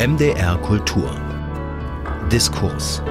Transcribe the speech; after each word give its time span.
MDR 0.00 0.56
Kultur. 0.62 1.14
Diskurs. 2.32 3.02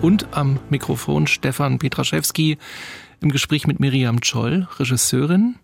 Und 0.00 0.28
am 0.30 0.58
Mikrofon 0.70 1.26
Stefan 1.26 1.78
Petraschewski 1.78 2.56
im 3.20 3.30
Gespräch 3.30 3.66
mit 3.66 3.80
Miriam 3.80 4.22
Scholl, 4.22 4.66
Regisseurin, 4.78 5.56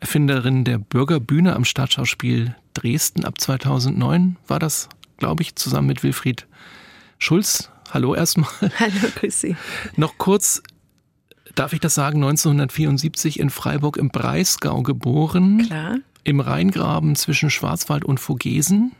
Erfinderin 0.00 0.64
der 0.64 0.76
Bürgerbühne 0.76 1.56
am 1.56 1.64
Staatsschauspiel 1.64 2.54
Dresden 2.74 3.24
ab 3.24 3.40
2009 3.40 4.36
war 4.46 4.58
das, 4.58 4.90
glaube 5.16 5.42
ich, 5.42 5.56
zusammen 5.56 5.86
mit 5.86 6.02
Wilfried 6.02 6.46
Schulz. 7.16 7.70
Hallo 7.90 8.14
erstmal. 8.14 8.50
Hallo, 8.78 9.08
grüß 9.14 9.40
Sie. 9.40 9.56
Noch 9.96 10.18
kurz, 10.18 10.62
darf 11.54 11.72
ich 11.72 11.80
das 11.80 11.94
sagen, 11.94 12.16
1974 12.16 13.40
in 13.40 13.48
Freiburg 13.48 13.96
im 13.96 14.10
Breisgau 14.10 14.82
geboren. 14.82 15.64
Klar. 15.66 15.96
Im 16.24 16.40
Rheingraben 16.40 17.16
zwischen 17.16 17.50
Schwarzwald 17.50 18.04
und 18.04 18.20
Vogesen. 18.20 18.92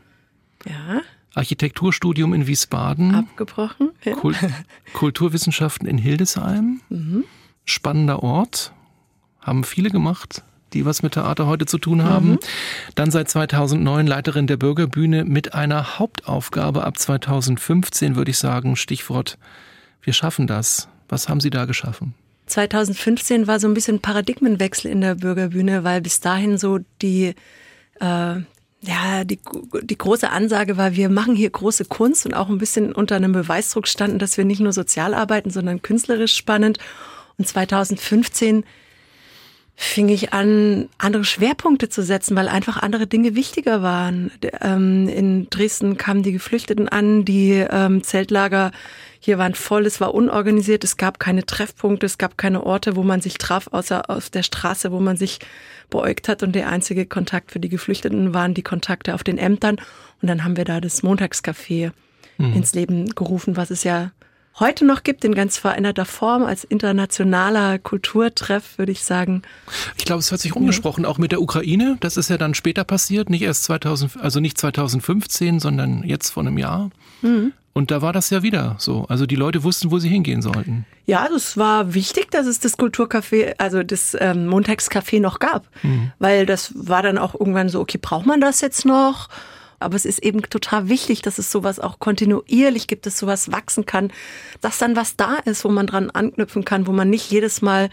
Ja. 0.65 1.01
Architekturstudium 1.33 2.33
in 2.33 2.47
Wiesbaden. 2.47 3.15
Abgebrochen. 3.15 3.91
Ja. 4.03 4.13
Kult 4.13 4.37
Kulturwissenschaften 4.93 5.87
in 5.87 5.97
Hildesheim. 5.97 6.81
Mhm. 6.89 7.23
Spannender 7.65 8.21
Ort. 8.21 8.73
Haben 9.39 9.63
viele 9.63 9.89
gemacht 9.89 10.43
die 10.73 10.85
was 10.85 11.03
mit 11.03 11.13
Theater 11.13 11.47
heute 11.47 11.65
zu 11.65 11.77
tun 11.77 12.03
haben. 12.03 12.31
Mhm. 12.31 12.39
Dann 12.95 13.11
seit 13.11 13.29
2009 13.29 14.07
Leiterin 14.07 14.47
der 14.47 14.57
Bürgerbühne 14.57 15.23
mit 15.25 15.53
einer 15.53 15.99
Hauptaufgabe 15.99 16.83
ab 16.83 16.97
2015, 16.97 18.15
würde 18.15 18.31
ich 18.31 18.37
sagen, 18.37 18.75
Stichwort, 18.75 19.37
wir 20.01 20.13
schaffen 20.13 20.47
das. 20.47 20.89
Was 21.07 21.29
haben 21.29 21.39
Sie 21.39 21.49
da 21.49 21.65
geschaffen? 21.65 22.15
2015 22.53 23.47
war 23.47 23.59
so 23.59 23.67
ein 23.67 23.73
bisschen 23.73 23.99
Paradigmenwechsel 23.99 24.91
in 24.91 25.01
der 25.01 25.15
Bürgerbühne, 25.15 25.83
weil 25.83 26.01
bis 26.01 26.19
dahin 26.19 26.59
so 26.59 26.79
die, 27.01 27.33
äh, 27.99 28.35
ja, 28.85 29.23
die, 29.25 29.39
die 29.81 29.97
große 29.97 30.29
Ansage 30.29 30.77
war, 30.77 30.95
wir 30.95 31.09
machen 31.09 31.35
hier 31.35 31.49
große 31.49 31.85
Kunst 31.85 32.27
und 32.27 32.35
auch 32.35 32.49
ein 32.49 32.59
bisschen 32.59 32.93
unter 32.93 33.15
einem 33.15 33.31
Beweisdruck 33.31 33.87
standen, 33.87 34.19
dass 34.19 34.37
wir 34.37 34.45
nicht 34.45 34.59
nur 34.59 34.71
sozial 34.71 35.15
arbeiten, 35.15 35.49
sondern 35.49 35.81
künstlerisch 35.81 36.35
spannend. 36.35 36.77
Und 37.39 37.47
2015 37.47 38.63
fing 39.75 40.09
ich 40.09 40.33
an, 40.33 40.87
andere 40.97 41.25
Schwerpunkte 41.25 41.89
zu 41.89 42.03
setzen, 42.03 42.35
weil 42.35 42.47
einfach 42.47 42.77
andere 42.77 43.07
Dinge 43.07 43.35
wichtiger 43.35 43.81
waren. 43.81 44.31
Ähm, 44.61 45.07
in 45.09 45.49
Dresden 45.49 45.97
kamen 45.97 46.23
die 46.23 46.31
Geflüchteten 46.31 46.87
an, 46.87 47.25
die 47.25 47.65
ähm, 47.69 48.03
Zeltlager 48.03 48.71
hier 49.19 49.37
waren 49.37 49.55
voll, 49.55 49.85
es 49.85 50.01
war 50.01 50.13
unorganisiert, 50.13 50.83
es 50.83 50.97
gab 50.97 51.17
keine 51.17 51.45
Treffpunkte, 51.45 52.05
es 52.05 52.17
gab 52.17 52.37
keine 52.37 52.61
Orte, 52.65 52.97
wo 52.97 53.03
man 53.03 53.21
sich 53.21 53.37
traf, 53.37 53.69
außer 53.71 54.09
auf 54.09 54.29
der 54.29 54.43
Straße, 54.43 54.91
wo 54.91 54.99
man 54.99 55.15
sich 55.15 55.39
beäugt 55.89 56.27
hat. 56.27 56.43
Und 56.43 56.53
der 56.53 56.67
einzige 56.67 57.05
Kontakt 57.05 57.51
für 57.51 57.61
die 57.61 57.69
Geflüchteten 57.69 58.33
waren 58.33 58.53
die 58.53 58.63
Kontakte 58.63 59.13
auf 59.13 59.23
den 59.23 59.37
Ämtern. 59.37 59.77
Und 60.21 60.27
dann 60.27 60.43
haben 60.43 60.57
wir 60.57 60.65
da 60.65 60.81
das 60.81 61.03
Montagscafé 61.03 61.93
mhm. 62.37 62.53
ins 62.53 62.73
Leben 62.73 63.15
gerufen, 63.15 63.55
was 63.55 63.71
es 63.71 63.85
ja 63.85 64.11
heute 64.59 64.85
noch 64.85 65.03
gibt, 65.03 65.25
in 65.25 65.35
ganz 65.35 65.57
veränderter 65.57 66.05
Form, 66.05 66.43
als 66.43 66.63
internationaler 66.63 67.79
Kulturtreff, 67.79 68.77
würde 68.77 68.91
ich 68.91 69.03
sagen. 69.03 69.41
Ich 69.97 70.05
glaube, 70.05 70.19
es 70.19 70.31
hat 70.31 70.39
sich 70.39 70.55
umgesprochen, 70.55 71.03
ja. 71.03 71.09
auch 71.09 71.17
mit 71.17 71.31
der 71.31 71.41
Ukraine. 71.41 71.97
Das 71.99 72.17
ist 72.17 72.29
ja 72.29 72.37
dann 72.37 72.53
später 72.53 72.83
passiert, 72.83 73.29
nicht 73.29 73.41
erst 73.41 73.63
2000, 73.65 74.17
also 74.21 74.39
nicht 74.39 74.57
2015, 74.57 75.59
sondern 75.59 76.03
jetzt 76.03 76.29
vor 76.29 76.43
einem 76.43 76.57
Jahr. 76.57 76.91
Mhm. 77.21 77.53
Und 77.73 77.89
da 77.89 78.03
war 78.03 78.13
das 78.13 78.29
ja 78.29 78.43
wieder 78.43 78.75
so. 78.77 79.05
Also 79.09 79.25
die 79.25 79.35
Leute 79.35 79.63
wussten, 79.63 79.89
wo 79.89 79.97
sie 79.97 80.07
hingehen 80.07 80.43
sollten. 80.43 80.85
Ja, 81.07 81.27
es 81.35 81.57
war 81.57 81.95
wichtig, 81.95 82.29
dass 82.29 82.45
es 82.45 82.59
das 82.59 82.77
Kulturcafé, 82.77 83.55
also 83.57 83.81
das 83.81 84.15
ähm, 84.19 84.47
Montagscafé 84.47 85.19
noch 85.19 85.39
gab. 85.39 85.65
Mhm. 85.81 86.11
Weil 86.19 86.45
das 86.45 86.71
war 86.75 87.01
dann 87.01 87.17
auch 87.17 87.33
irgendwann 87.33 87.69
so, 87.69 87.81
okay, 87.81 87.97
braucht 87.99 88.27
man 88.27 88.39
das 88.39 88.61
jetzt 88.61 88.85
noch? 88.85 89.27
Aber 89.83 89.95
es 89.95 90.05
ist 90.05 90.23
eben 90.23 90.41
total 90.41 90.89
wichtig, 90.89 91.21
dass 91.21 91.37
es 91.37 91.51
sowas 91.51 91.79
auch 91.79 91.99
kontinuierlich 91.99 92.87
gibt, 92.87 93.05
dass 93.05 93.19
sowas 93.19 93.51
wachsen 93.51 93.85
kann, 93.85 94.11
dass 94.61 94.77
dann 94.77 94.95
was 94.95 95.15
da 95.15 95.35
ist, 95.45 95.63
wo 95.65 95.69
man 95.69 95.87
dran 95.87 96.09
anknüpfen 96.09 96.65
kann, 96.65 96.87
wo 96.87 96.91
man 96.91 97.09
nicht 97.09 97.29
jedes 97.29 97.61
Mal, 97.61 97.89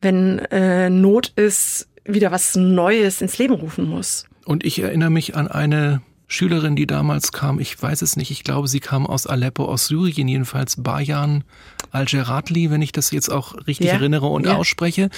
wenn 0.00 0.38
äh, 0.50 0.90
Not 0.90 1.32
ist, 1.36 1.88
wieder 2.04 2.32
was 2.32 2.56
Neues 2.56 3.20
ins 3.20 3.38
Leben 3.38 3.54
rufen 3.54 3.88
muss. 3.88 4.24
Und 4.44 4.64
ich 4.64 4.78
erinnere 4.78 5.10
mich 5.10 5.36
an 5.36 5.48
eine 5.48 6.00
Schülerin, 6.30 6.76
die 6.76 6.86
damals 6.86 7.32
kam, 7.32 7.58
ich 7.58 7.82
weiß 7.82 8.02
es 8.02 8.16
nicht, 8.16 8.30
ich 8.30 8.44
glaube, 8.44 8.68
sie 8.68 8.80
kam 8.80 9.06
aus 9.06 9.26
Aleppo, 9.26 9.64
aus 9.64 9.86
Syrien, 9.86 10.28
jedenfalls 10.28 10.76
Bayan 10.76 11.42
Al-Geratli, 11.90 12.70
wenn 12.70 12.82
ich 12.82 12.92
das 12.92 13.10
jetzt 13.10 13.30
auch 13.30 13.66
richtig 13.66 13.86
ja, 13.86 13.94
erinnere 13.94 14.26
und 14.26 14.44
ja. 14.44 14.56
ausspreche. 14.56 15.08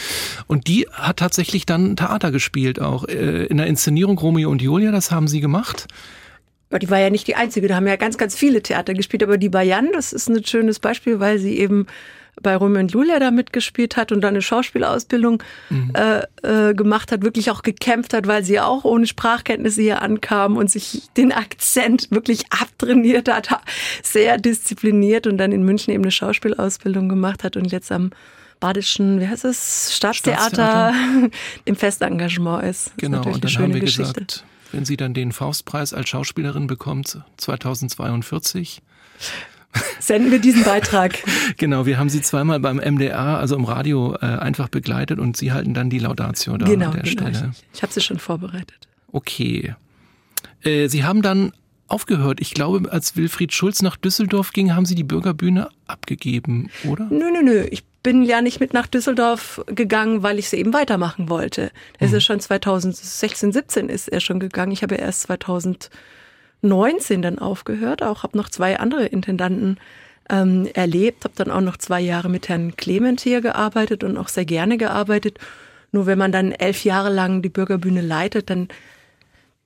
Und 0.47 0.69
die 0.69 0.87
hat 0.93 1.16
tatsächlich 1.16 1.66
dann 1.66 1.97
Theater 1.97 2.31
gespielt, 2.31 2.81
auch 2.81 3.09
äh, 3.09 3.47
in 3.47 3.56
der 3.56 3.66
Inszenierung 3.66 4.19
Romeo 4.19 4.50
und 4.50 4.62
Julia, 4.62 4.93
das 4.93 5.10
haben 5.10 5.26
sie 5.26 5.41
gemacht. 5.41 5.88
Aber 6.71 6.78
die 6.78 6.88
war 6.88 7.00
ja 7.00 7.10
nicht 7.10 7.27
die 7.27 7.34
einzige, 7.34 7.66
da 7.66 7.75
haben 7.75 7.88
ja 7.88 7.97
ganz, 7.97 8.16
ganz 8.16 8.37
viele 8.37 8.62
Theater 8.62 8.94
gespielt, 8.94 9.25
aber 9.25 9.37
die 9.37 9.48
Bayan, 9.48 9.88
das 9.92 10.12
ist 10.12 10.28
ein 10.28 10.44
schönes 10.44 10.78
Beispiel, 10.78 11.19
weil 11.19 11.41
sie 11.41 11.59
eben 11.59 11.87
bei 12.43 12.57
Romeo 12.57 12.81
und 12.81 12.93
Julia 12.93 13.19
da 13.19 13.31
mitgespielt 13.31 13.97
hat 13.97 14.13
und 14.13 14.21
dann 14.21 14.31
eine 14.31 14.43
Schauspielausbildung 14.43 15.43
mhm. 15.69 15.93
äh, 15.95 16.71
äh, 16.71 16.75
gemacht 16.75 17.13
hat, 17.13 17.23
wirklich 17.23 17.51
auch 17.51 17.63
gekämpft 17.63 18.15
hat, 18.15 18.27
weil 18.27 18.45
sie 18.45 18.61
auch 18.61 18.85
ohne 18.85 19.07
Sprachkenntnisse 19.07 19.83
hier 19.83 20.03
ankam 20.03 20.57
und 20.57 20.71
sich 20.71 21.09
den 21.17 21.33
Akzent 21.33 22.11
wirklich 22.11 22.45
abtrainiert 22.51 23.29
hat, 23.29 23.49
sehr 24.03 24.39
diszipliniert 24.39 25.27
und 25.27 25.39
dann 25.39 25.53
in 25.53 25.63
München 25.63 25.93
eben 25.93 26.05
eine 26.05 26.13
Schauspielausbildung 26.13 27.09
gemacht 27.09 27.45
hat 27.45 27.57
und 27.57 27.71
jetzt 27.71 27.93
am 27.93 28.11
Badischen, 28.61 29.21
wie 29.21 29.27
heißt 29.27 29.47
es, 29.47 29.97
Staatstheater, 29.97 30.93
Staatstheater. 30.93 31.31
im 31.65 31.77
Festengagement 31.77 32.65
ist. 32.65 32.93
Genau, 32.99 33.21
ist 33.21 33.35
und 33.35 33.45
dann 33.45 33.59
haben 33.59 33.75
wir 33.75 33.81
Geschichte. 33.81 34.13
gesagt, 34.13 34.45
wenn 34.73 34.85
sie 34.85 34.97
dann 34.97 35.15
den 35.15 35.33
Faustpreis 35.33 35.95
als 35.95 36.11
Schauspielerin 36.11 36.67
bekommt, 36.67 37.19
2042, 37.39 38.83
senden 40.01 40.31
wir 40.31 40.39
diesen 40.39 40.65
Beitrag. 40.65 41.19
genau, 41.57 41.87
wir 41.87 41.99
haben 41.99 42.09
Sie 42.09 42.23
zweimal 42.23 42.61
beim 42.61 42.77
MDR, 42.77 43.39
also 43.39 43.57
im 43.57 43.65
Radio, 43.65 44.17
äh, 44.21 44.27
einfach 44.27 44.69
begleitet 44.69 45.19
und 45.19 45.37
Sie 45.37 45.53
halten 45.53 45.75
dann 45.75 45.91
die 45.91 45.99
Laudatio 45.99 46.57
da 46.57 46.67
genau, 46.67 46.87
an 46.87 46.93
der 46.93 47.03
genau. 47.03 47.31
Stelle. 47.31 47.51
Ich, 47.53 47.65
ich 47.75 47.83
habe 47.83 47.93
sie 47.93 48.01
schon 48.01 48.19
vorbereitet. 48.19 48.89
Okay. 49.13 49.75
Äh, 50.63 50.89
Sie 50.89 51.05
haben 51.05 51.23
dann 51.23 51.53
aufgehört. 51.89 52.41
Ich 52.41 52.55
glaube, 52.55 52.91
als 52.91 53.17
Wilfried 53.17 53.53
Schulz 53.53 53.83
nach 53.83 53.97
Düsseldorf 53.97 54.53
ging, 54.53 54.75
haben 54.75 54.87
Sie 54.87 54.95
die 54.95 55.05
Bürgerbühne 55.05 55.69
abgegeben, 55.87 56.71
oder? 56.89 57.07
Nö, 57.11 57.31
nö, 57.33 57.43
nö. 57.43 57.67
Ich 57.71 57.85
bin 58.03 58.23
ja 58.23 58.41
nicht 58.41 58.61
mit 58.61 58.73
nach 58.73 58.87
Düsseldorf 58.87 59.63
gegangen, 59.67 60.23
weil 60.23 60.39
ich 60.39 60.49
sie 60.49 60.57
eben 60.57 60.73
weitermachen 60.73 61.29
wollte. 61.29 61.71
Es 61.99 62.11
mhm. 62.11 62.17
ist 62.17 62.25
schon 62.25 62.41
2016, 62.41 63.53
17 63.53 63.89
ist 63.89 64.09
er 64.09 64.21
schon 64.21 64.41
gegangen. 64.41 64.73
Ich 64.73 64.83
habe 64.83 64.95
erst 64.95 65.23
2000 65.23 65.91
19 66.62 67.22
dann 67.22 67.38
aufgehört, 67.38 68.03
auch 68.03 68.22
habe 68.22 68.37
noch 68.37 68.48
zwei 68.48 68.78
andere 68.78 69.06
Intendanten 69.06 69.78
ähm, 70.28 70.69
erlebt, 70.75 71.25
habe 71.25 71.34
dann 71.37 71.50
auch 71.50 71.60
noch 71.60 71.76
zwei 71.76 72.00
Jahre 72.00 72.28
mit 72.28 72.48
Herrn 72.48 72.76
Clement 72.76 73.21
hier 73.21 73.41
gearbeitet 73.41 74.04
und 74.04 74.16
auch 74.16 74.28
sehr 74.28 74.44
gerne 74.44 74.78
gearbeitet. 74.78 75.38
Nur 75.93 76.06
wenn 76.06 76.19
man 76.19 76.32
dann 76.32 76.53
elf 76.53 76.84
Jahre 76.84 77.12
lang 77.12 77.43
die 77.43 77.48
Bürgerbühne 77.48 78.00
leitet, 78.00 78.50
dann 78.50 78.69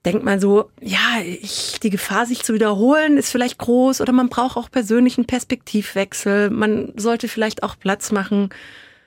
denkt 0.05 0.25
man 0.25 0.41
so, 0.41 0.71
ja, 0.81 1.21
ich, 1.25 1.81
die 1.81 1.91
Gefahr, 1.91 2.27
sich 2.27 2.43
zu 2.43 2.55
wiederholen, 2.55 3.16
ist 3.16 3.31
vielleicht 3.31 3.59
groß 3.59 4.00
oder 4.00 4.12
man 4.12 4.28
braucht 4.28 4.56
auch 4.56 4.71
persönlichen 4.71 5.26
Perspektivwechsel. 5.26 6.50
Man 6.50 6.93
sollte 6.97 7.28
vielleicht 7.28 7.62
auch 7.62 7.78
Platz 7.78 8.12
machen, 8.12 8.50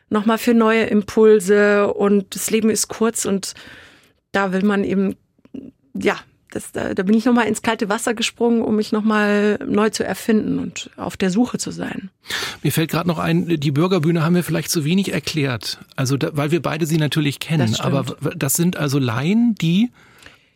nochmal 0.09 0.37
für 0.37 0.53
neue 0.53 0.85
Impulse 0.85 1.93
und 1.93 2.33
das 2.35 2.49
Leben 2.49 2.69
ist 2.69 2.87
kurz 2.87 3.25
und 3.25 3.53
da 4.31 4.53
will 4.53 4.63
man 4.63 4.83
eben, 4.83 5.15
ja, 5.93 6.17
das, 6.57 6.71
da, 6.71 6.93
da 6.95 7.03
bin 7.03 7.15
ich 7.15 7.25
nochmal 7.25 7.45
ins 7.45 7.61
kalte 7.61 7.87
Wasser 7.87 8.15
gesprungen, 8.15 8.63
um 8.63 8.75
mich 8.75 8.91
nochmal 8.91 9.59
neu 9.65 9.91
zu 9.91 10.03
erfinden 10.03 10.57
und 10.57 10.89
auf 10.97 11.15
der 11.15 11.29
Suche 11.29 11.59
zu 11.59 11.69
sein. 11.69 12.09
Mir 12.63 12.71
fällt 12.71 12.89
gerade 12.89 13.07
noch 13.07 13.19
ein, 13.19 13.59
die 13.59 13.71
Bürgerbühne 13.71 14.23
haben 14.23 14.33
wir 14.33 14.43
vielleicht 14.43 14.71
zu 14.71 14.83
wenig 14.83 15.13
erklärt. 15.13 15.79
Also, 15.95 16.17
da, 16.17 16.31
weil 16.33 16.49
wir 16.51 16.61
beide 16.61 16.87
sie 16.87 16.97
natürlich 16.97 17.39
kennen. 17.39 17.71
Das 17.71 17.79
aber 17.79 18.17
das 18.35 18.55
sind 18.55 18.75
also 18.75 18.97
Laien, 18.97 19.53
die. 19.55 19.91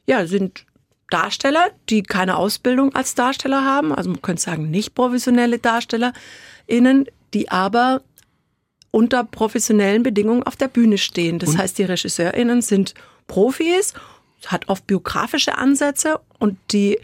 Ja, 0.08 0.26
sind 0.26 0.66
Darsteller, 1.12 1.70
die 1.90 2.02
keine 2.02 2.38
Ausbildung 2.38 2.96
als 2.96 3.14
Darsteller 3.14 3.64
haben. 3.64 3.94
Also 3.94 4.10
man 4.10 4.22
könnte 4.22 4.42
sagen, 4.42 4.72
nicht 4.72 4.96
professionelle 4.96 5.60
DarstellerInnen, 5.60 7.06
die 7.34 7.52
aber 7.52 8.02
unter 8.90 9.24
professionellen 9.24 10.02
Bedingungen 10.04 10.44
auf 10.44 10.56
der 10.56 10.68
Bühne 10.68 10.98
stehen. 10.98 11.38
Das 11.38 11.50
und? 11.50 11.58
heißt, 11.60 11.78
die 11.78 11.84
RegisseurInnen 11.84 12.62
sind 12.62 12.96
Profis 13.28 13.94
hat 14.48 14.70
oft 14.70 14.88
biografische 14.88 15.58
Ansätze 15.58 16.20
und 16.40 16.58
die 16.72 17.00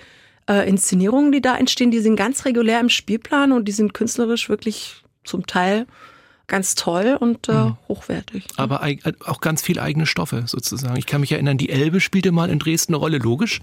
äh, 0.50 0.68
Inszenierungen, 0.68 1.32
die 1.32 1.42
da 1.42 1.56
entstehen, 1.58 1.92
die 1.92 2.00
sind 2.00 2.16
ganz 2.16 2.46
regulär 2.46 2.80
im 2.80 2.90
Spielplan 2.90 3.52
und 3.52 3.66
die 3.66 3.72
sind 3.72 3.94
künstlerisch 3.94 4.50
wirklich 4.50 5.04
zum 5.24 5.46
Teil 5.46 5.86
ganz 6.48 6.76
toll 6.76 7.18
und 7.20 7.50
äh, 7.50 7.54
mhm. 7.54 7.78
hochwertig. 7.90 8.46
Aber 8.56 8.82
auch 9.26 9.42
ganz 9.42 9.62
viel 9.62 9.80
eigene 9.80 10.06
Stoffe 10.06 10.44
sozusagen. 10.48 10.96
Ich 10.96 11.06
kann 11.06 11.20
mich 11.22 11.34
erinnern, 11.34 11.58
die 11.58 11.70
Elbe 11.70 12.00
spielte 12.00 12.32
mal 12.32 12.50
in 12.50 12.58
Dresden 12.58 12.94
eine 12.94 13.00
Rolle, 13.00 13.18
logisch. 13.18 13.62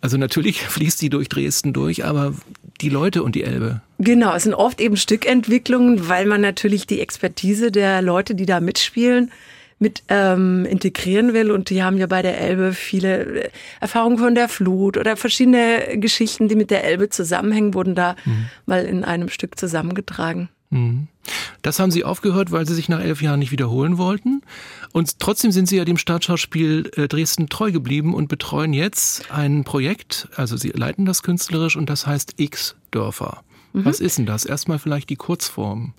Also 0.00 0.16
natürlich 0.16 0.60
fließt 0.66 1.00
die 1.00 1.08
durch 1.08 1.28
Dresden 1.28 1.72
durch, 1.72 2.04
aber 2.04 2.34
die 2.80 2.88
Leute 2.88 3.22
und 3.22 3.36
die 3.36 3.44
Elbe. 3.44 3.80
Genau, 3.98 4.34
es 4.34 4.42
sind 4.42 4.54
oft 4.54 4.80
eben 4.80 4.96
Stückentwicklungen, 4.96 6.08
weil 6.08 6.26
man 6.26 6.40
natürlich 6.40 6.86
die 6.86 7.00
Expertise 7.00 7.70
der 7.70 8.02
Leute, 8.02 8.34
die 8.34 8.44
da 8.44 8.60
mitspielen, 8.60 9.30
mit 9.78 10.02
ähm, 10.08 10.64
integrieren 10.64 11.34
will. 11.34 11.50
Und 11.50 11.70
die 11.70 11.82
haben 11.82 11.98
ja 11.98 12.06
bei 12.06 12.22
der 12.22 12.40
Elbe 12.40 12.72
viele 12.72 13.44
äh, 13.44 13.50
Erfahrungen 13.80 14.18
von 14.18 14.34
der 14.34 14.48
Flut 14.48 14.96
oder 14.96 15.16
verschiedene 15.16 15.98
Geschichten, 15.98 16.48
die 16.48 16.56
mit 16.56 16.70
der 16.70 16.84
Elbe 16.84 17.08
zusammenhängen, 17.10 17.74
wurden 17.74 17.94
da 17.94 18.16
mhm. 18.24 18.46
mal 18.64 18.84
in 18.84 19.04
einem 19.04 19.28
Stück 19.28 19.58
zusammengetragen. 19.58 20.48
Mhm. 20.70 21.08
Das 21.62 21.78
haben 21.78 21.90
Sie 21.90 22.04
aufgehört, 22.04 22.52
weil 22.52 22.66
Sie 22.66 22.74
sich 22.74 22.88
nach 22.88 23.00
elf 23.00 23.20
Jahren 23.20 23.40
nicht 23.40 23.52
wiederholen 23.52 23.98
wollten. 23.98 24.42
Und 24.92 25.18
trotzdem 25.18 25.52
sind 25.52 25.68
Sie 25.68 25.76
ja 25.76 25.84
dem 25.84 25.98
Staatsschauspiel 25.98 26.90
äh, 26.96 27.08
Dresden 27.08 27.48
treu 27.48 27.70
geblieben 27.72 28.14
und 28.14 28.28
betreuen 28.28 28.72
jetzt 28.72 29.30
ein 29.30 29.64
Projekt. 29.64 30.28
Also 30.36 30.56
Sie 30.56 30.70
leiten 30.70 31.04
das 31.04 31.22
künstlerisch 31.22 31.76
und 31.76 31.90
das 31.90 32.06
heißt 32.06 32.34
X-Dörfer. 32.36 33.42
Mhm. 33.72 33.84
Was 33.84 34.00
ist 34.00 34.18
denn 34.18 34.26
das? 34.26 34.44
Erstmal 34.44 34.78
vielleicht 34.78 35.10
die 35.10 35.16
Kurzform. 35.16 35.92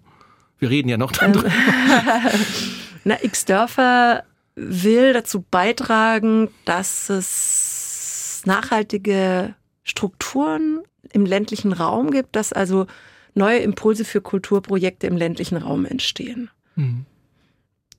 Wir 0.60 0.70
reden 0.70 0.90
ja 0.90 0.98
noch 0.98 1.12
dann 1.12 1.34
drüber. 1.34 1.52
Na, 3.04 3.18
X-Dörfer 3.22 4.24
will 4.56 5.14
dazu 5.14 5.46
beitragen, 5.50 6.50
dass 6.66 7.10
es 7.10 8.42
nachhaltige 8.46 9.54
Strukturen 9.84 10.82
im 11.14 11.26
ländlichen 11.26 11.74
Raum 11.74 12.12
gibt, 12.12 12.36
dass 12.36 12.54
also 12.54 12.88
neue 13.36 13.60
Impulse 13.60 14.04
für 14.04 14.22
Kulturprojekte 14.22 15.08
im 15.08 15.16
ländlichen 15.16 15.58
Raum 15.58 15.86
entstehen. 15.86 16.50
Mhm. 16.76 17.06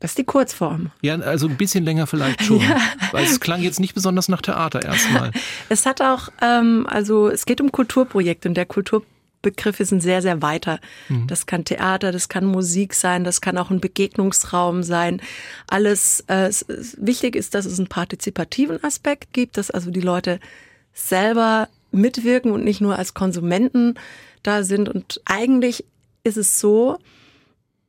Das 0.00 0.12
ist 0.12 0.18
die 0.18 0.24
Kurzform. 0.24 0.90
Ja, 1.02 1.16
also 1.16 1.48
ein 1.48 1.56
bisschen 1.56 1.84
länger 1.84 2.06
vielleicht 2.06 2.42
schon. 2.42 2.60
ja. 2.60 2.76
Weil 3.10 3.24
es 3.24 3.40
klang 3.40 3.62
jetzt 3.62 3.80
nicht 3.80 3.94
besonders 3.94 4.28
nach 4.28 4.42
Theater 4.42 4.84
erstmal. 4.84 5.32
es 5.68 5.86
hat 5.86 6.00
auch, 6.00 6.28
ähm, 6.40 6.86
also 6.88 7.28
es 7.28 7.46
geht 7.46 7.60
um 7.60 7.72
Kulturprojekte 7.72 8.48
und 8.48 8.54
der 8.54 8.66
Ist 9.42 9.92
ein 9.92 10.00
sehr, 10.00 10.22
sehr 10.22 10.42
weiter. 10.42 10.80
Mhm. 11.08 11.26
Das 11.26 11.46
kann 11.46 11.64
Theater, 11.64 12.12
das 12.12 12.28
kann 12.28 12.44
Musik 12.44 12.94
sein, 12.94 13.24
das 13.24 13.40
kann 13.40 13.56
auch 13.58 13.70
ein 13.70 13.80
Begegnungsraum 13.80 14.82
sein. 14.82 15.22
Alles, 15.68 16.24
äh, 16.26 16.50
wichtig 16.96 17.36
ist, 17.36 17.54
dass 17.54 17.64
es 17.64 17.78
einen 17.78 17.88
partizipativen 17.88 18.82
Aspekt 18.82 19.32
gibt, 19.32 19.56
dass 19.56 19.70
also 19.70 19.90
die 19.90 20.00
Leute 20.00 20.40
selber 20.92 21.68
mitwirken 21.90 22.52
und 22.52 22.64
nicht 22.64 22.80
nur 22.80 22.98
als 22.98 23.14
Konsumenten 23.14 23.94
da 24.42 24.62
sind. 24.62 24.88
Und 24.88 25.20
eigentlich 25.24 25.84
ist 26.24 26.36
es 26.36 26.60
so, 26.60 26.98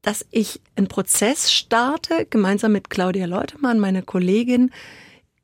dass 0.02 0.26
ich 0.32 0.62
einen 0.76 0.88
Prozess 0.88 1.52
starte, 1.52 2.26
gemeinsam 2.30 2.72
mit 2.72 2.90
Claudia 2.90 3.26
Leutemann, 3.26 3.80
meine 3.80 4.04
Kollegin, 4.04 4.72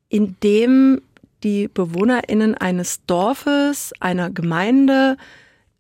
in 0.10 0.38
dem 0.42 1.02
die 1.44 1.68
BewohnerInnen 1.68 2.56
eines 2.56 3.06
Dorfes, 3.06 3.94
einer 4.00 4.30
Gemeinde, 4.30 5.18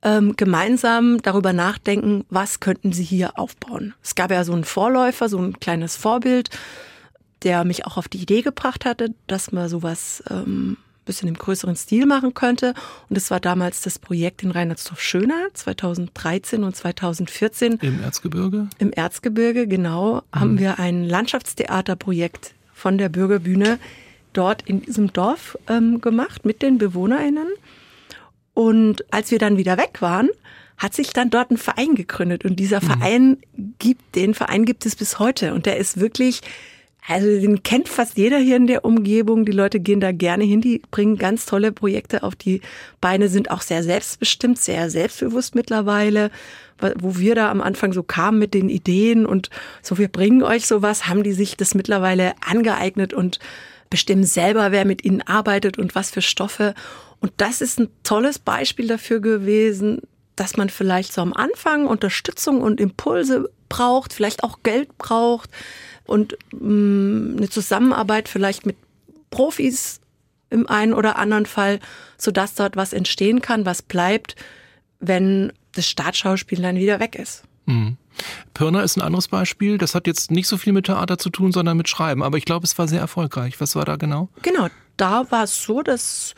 ähm, 0.05 0.35
gemeinsam 0.37 1.21
darüber 1.21 1.51
nachdenken, 1.51 2.23
was 2.29 2.61
könnten 2.61 2.93
sie 2.93 3.03
hier 3.03 3.37
aufbauen. 3.37 3.95
Es 4.03 4.15
gab 4.15 4.31
ja 4.31 4.43
so 4.45 4.53
einen 4.53 4.63
Vorläufer, 4.63 5.27
so 5.27 5.39
ein 5.39 5.59
kleines 5.59 5.97
Vorbild, 5.97 6.49
der 7.43 7.65
mich 7.65 7.85
auch 7.85 7.97
auf 7.97 8.07
die 8.07 8.19
Idee 8.19 8.43
gebracht 8.43 8.85
hatte, 8.85 9.13
dass 9.27 9.51
man 9.51 9.67
sowas 9.67 10.23
ähm, 10.29 10.77
bisschen 11.05 11.29
im 11.29 11.35
größeren 11.35 11.75
Stil 11.75 12.05
machen 12.05 12.33
könnte. 12.33 12.73
Und 13.09 13.17
es 13.17 13.31
war 13.31 13.39
damals 13.39 13.81
das 13.81 13.99
Projekt 13.99 14.43
in 14.43 14.51
Reinhardsdorf-Schöner 14.51 15.49
2013 15.53 16.63
und 16.63 16.75
2014. 16.75 17.73
Im 17.81 18.01
Erzgebirge? 18.01 18.67
Im 18.79 18.91
Erzgebirge, 18.91 19.67
genau, 19.67 20.15
mhm. 20.15 20.39
haben 20.39 20.59
wir 20.59 20.79
ein 20.79 21.03
Landschaftstheaterprojekt 21.03 22.53
von 22.73 22.97
der 22.97 23.09
Bürgerbühne 23.09 23.79
dort 24.33 24.63
in 24.63 24.81
diesem 24.81 25.13
Dorf 25.13 25.57
ähm, 25.69 26.01
gemacht 26.01 26.45
mit 26.45 26.61
den 26.61 26.77
BewohnerInnen. 26.77 27.47
Und 28.55 29.05
als 29.13 29.29
wir 29.29 29.37
dann 29.37 29.57
wieder 29.57 29.77
weg 29.77 30.01
waren, 30.01 30.29
hat 30.77 30.95
sich 30.95 31.13
dann 31.13 31.29
dort 31.29 31.51
ein 31.51 31.57
Verein 31.57 31.93
gegründet. 31.93 32.43
Und 32.43 32.55
dieser 32.55 32.81
mhm. 32.81 32.87
Verein 32.87 33.37
gibt, 33.77 34.15
den 34.15 34.33
Verein 34.33 34.65
gibt 34.65 34.87
es 34.87 34.95
bis 34.95 35.19
heute. 35.19 35.53
Und 35.53 35.67
der 35.67 35.77
ist 35.77 35.99
wirklich 35.99 36.41
also 37.07 37.27
den 37.27 37.61
kennt 37.61 37.87
fast 37.87 38.17
jeder 38.17 38.39
hier 38.39 38.55
in 38.55 38.65
der 38.65 38.83
Umgebung. 38.83 39.45
Die 39.45 39.51
Leute 39.51 39.79
gehen 39.79 39.99
da 39.99 40.11
gerne 40.11 40.43
hin. 40.43 40.61
Die 40.61 40.81
bringen 40.89 41.17
ganz 41.17 41.45
tolle 41.45 41.71
Projekte 41.71 42.23
auf 42.23 42.35
die 42.35 42.61
Beine, 42.99 43.29
sind 43.29 43.51
auch 43.51 43.61
sehr 43.61 43.83
selbstbestimmt, 43.83 44.57
sehr 44.57 44.89
selbstbewusst 44.89 45.53
mittlerweile. 45.53 46.31
Wo 46.99 47.17
wir 47.17 47.35
da 47.35 47.51
am 47.51 47.61
Anfang 47.61 47.93
so 47.93 48.01
kamen 48.01 48.39
mit 48.39 48.53
den 48.53 48.69
Ideen 48.69 49.25
und 49.25 49.49
so, 49.81 49.97
wir 49.97 50.07
bringen 50.07 50.43
euch 50.43 50.65
sowas, 50.65 51.07
haben 51.07 51.23
die 51.23 51.31
sich 51.31 51.55
das 51.55 51.75
mittlerweile 51.75 52.33
angeeignet 52.45 53.13
und 53.13 53.39
bestimmen 53.89 54.23
selber, 54.23 54.71
wer 54.71 54.85
mit 54.85 55.03
ihnen 55.03 55.21
arbeitet 55.21 55.77
und 55.77 55.95
was 55.95 56.11
für 56.11 56.21
Stoffe. 56.21 56.73
Und 57.19 57.31
das 57.37 57.61
ist 57.61 57.79
ein 57.79 57.89
tolles 58.03 58.39
Beispiel 58.39 58.87
dafür 58.87 59.19
gewesen, 59.19 60.01
dass 60.35 60.57
man 60.57 60.69
vielleicht 60.69 61.13
so 61.13 61.21
am 61.21 61.33
Anfang 61.33 61.87
Unterstützung 61.87 62.61
und 62.61 62.81
Impulse 62.81 63.49
braucht, 63.69 64.13
vielleicht 64.13 64.43
auch 64.43 64.59
Geld 64.63 64.97
braucht, 64.97 65.49
und 66.05 66.37
mh, 66.51 66.59
mm, 66.59 67.37
eine 67.37 67.49
Zusammenarbeit 67.49 68.29
vielleicht 68.29 68.65
mit 68.65 68.77
Profis 69.31 69.99
im 70.49 70.69
einen 70.69 70.93
oder 70.93 71.17
anderen 71.17 71.45
Fall, 71.45 71.79
sodass 72.17 72.55
dort 72.55 72.75
was 72.75 72.93
entstehen 72.93 73.41
kann, 73.41 73.65
was 73.65 73.81
bleibt, 73.81 74.35
wenn 74.99 75.51
das 75.73 75.87
Staatsschauspiel 75.87 76.61
dann 76.61 76.77
wieder 76.77 76.99
weg 76.99 77.15
ist. 77.15 77.43
Mhm. 77.65 77.97
Pirna 78.53 78.81
ist 78.81 78.97
ein 78.97 79.01
anderes 79.01 79.27
Beispiel. 79.27 79.77
Das 79.77 79.95
hat 79.95 80.07
jetzt 80.07 80.31
nicht 80.31 80.47
so 80.47 80.57
viel 80.57 80.73
mit 80.73 80.85
Theater 80.85 81.17
zu 81.17 81.29
tun, 81.29 81.51
sondern 81.51 81.77
mit 81.77 81.89
Schreiben. 81.89 82.23
Aber 82.23 82.37
ich 82.37 82.45
glaube, 82.45 82.65
es 82.65 82.77
war 82.77 82.87
sehr 82.87 82.99
erfolgreich. 82.99 83.59
Was 83.59 83.75
war 83.75 83.85
da 83.85 83.95
genau? 83.95 84.29
Genau, 84.41 84.67
da 84.97 85.29
war 85.31 85.43
es 85.43 85.63
so, 85.63 85.81
dass 85.81 86.35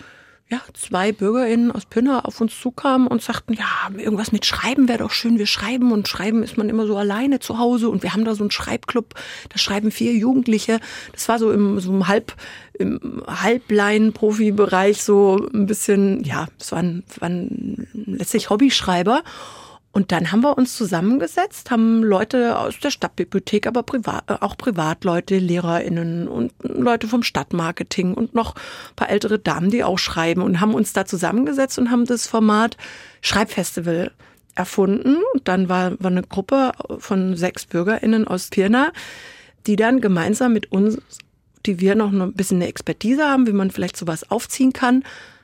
ja, 0.50 0.62
zwei 0.74 1.12
BürgerInnen 1.12 1.74
aus 1.74 1.86
Pinner 1.86 2.26
auf 2.26 2.40
uns 2.40 2.58
zukamen 2.58 3.08
und 3.08 3.22
sagten, 3.22 3.54
ja, 3.54 3.66
irgendwas 3.98 4.32
mit 4.32 4.46
Schreiben 4.46 4.88
wäre 4.88 5.00
doch 5.00 5.12
schön. 5.12 5.38
Wir 5.38 5.46
schreiben 5.46 5.92
und 5.92 6.08
schreiben 6.08 6.42
ist 6.42 6.58
man 6.58 6.70
immer 6.70 6.88
so 6.88 6.96
alleine 6.96 7.40
zu 7.40 7.58
Hause 7.58 7.90
und 7.90 8.02
wir 8.02 8.14
haben 8.14 8.24
da 8.24 8.34
so 8.34 8.44
einen 8.44 8.52
Schreibclub, 8.52 9.14
da 9.50 9.58
schreiben 9.58 9.92
vier 9.92 10.14
Jugendliche. 10.14 10.80
Das 11.12 11.28
war 11.28 11.38
so 11.38 11.52
im, 11.52 11.82
so 11.82 11.92
im 11.92 12.08
Halb, 12.08 12.34
im 12.80 13.24
Halblein-Profi-Bereich 13.28 15.04
so 15.04 15.50
ein 15.54 15.66
bisschen, 15.66 16.24
ja, 16.24 16.48
es 16.58 16.72
waren, 16.72 17.04
waren 17.20 17.88
letztlich 17.94 18.50
Hobbyschreiber. 18.50 19.24
Und 19.98 20.12
dann 20.12 20.32
haben 20.32 20.42
wir 20.42 20.56
uns 20.56 20.78
zusammengesetzt, 20.78 21.72
haben 21.72 22.04
Leute 22.04 22.60
aus 22.60 22.80
der 22.80 22.92
Stadtbibliothek, 22.92 23.66
aber 23.66 23.82
privat, 23.82 24.30
äh, 24.30 24.36
auch 24.42 24.56
Privatleute, 24.56 25.40
LehrerInnen 25.40 26.28
und 26.28 26.54
Leute 26.62 27.08
vom 27.08 27.24
Stadtmarketing 27.24 28.14
und 28.14 28.36
noch 28.36 28.54
ein 28.54 28.96
paar 28.96 29.10
ältere 29.10 29.40
Damen, 29.40 29.72
die 29.72 29.84
auch 29.84 29.98
schreiben 29.98 30.44
und 30.44 30.62
haben 30.62 30.76
uns 30.76 30.94
da 30.94 31.08
zusammengesetzt 31.08 31.80
und 31.80 31.90
haben 31.90 32.06
das 32.06 32.28
Format 32.28 32.78
Schreibfestival 33.22 34.12
erfunden. 34.54 35.18
Und 35.34 35.48
dann 35.48 35.68
war, 35.68 36.00
war 36.00 36.12
eine 36.12 36.22
Gruppe 36.22 36.74
von 37.00 37.36
sechs 37.36 37.66
BürgerInnen 37.66 38.28
aus 38.28 38.50
Pirna, 38.50 38.92
die 39.66 39.78
dann 39.78 40.00
gemeinsam 40.00 40.54
mit 40.54 40.72
uns, 40.72 41.00
die 41.66 41.80
wir 41.80 41.96
noch 41.96 42.12
ein 42.12 42.34
bisschen 42.34 42.58
eine 42.58 42.68
Expertise 42.68 43.24
haben, 43.24 43.48
wie 43.48 43.52
man 43.52 43.72
vielleicht 43.72 43.98
sowas 43.98 44.30
aufziehen 44.30 44.74
kann, 44.74 45.04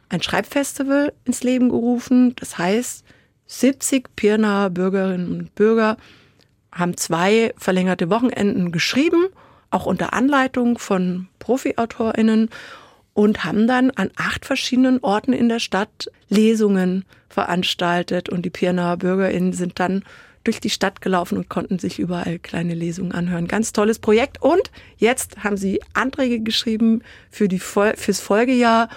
ein 0.09 0.21
Schreibfestival 0.21 1.11
ins 1.25 1.41
Leben 1.41 1.69
gerufen. 1.69 2.35
Das 2.35 2.59
heißt, 2.59 3.03
70 3.53 4.15
Pirnaer 4.15 4.69
Bürgerinnen 4.71 5.31
und 5.31 5.55
Bürger 5.55 5.97
haben 6.71 6.97
zwei 6.97 7.53
verlängerte 7.55 8.09
Wochenenden 8.09 8.71
geschrieben, 8.71 9.27
auch 9.69 9.85
unter 9.85 10.13
Anleitung 10.13 10.79
von 10.79 11.27
Profiautorinnen 11.37 12.49
und 13.13 13.43
haben 13.43 13.67
dann 13.67 13.91
an 13.91 14.09
acht 14.15 14.45
verschiedenen 14.45 14.99
Orten 15.03 15.33
in 15.33 15.49
der 15.49 15.59
Stadt 15.59 16.09
Lesungen 16.29 17.05
veranstaltet 17.29 18.27
und 18.27 18.43
die 18.43 18.49
Pirnaer 18.49 18.97
Bürgerinnen 18.97 19.53
sind 19.53 19.79
dann 19.79 20.03
durch 20.43 20.59
die 20.59 20.71
Stadt 20.71 20.99
gelaufen 21.01 21.37
und 21.37 21.47
konnten 21.47 21.77
sich 21.79 21.99
überall 21.99 22.39
kleine 22.39 22.73
Lesungen 22.73 23.13
anhören. 23.13 23.47
Ganz 23.47 23.71
tolles 23.71 23.99
Projekt. 23.99 24.41
Und 24.41 24.71
jetzt 24.97 25.43
haben 25.43 25.57
sie 25.57 25.79
Anträge 25.93 26.41
geschrieben 26.41 27.01
für 27.29 27.47
die, 27.47 27.59
fürs 27.59 28.19
Folgejahr 28.19 28.89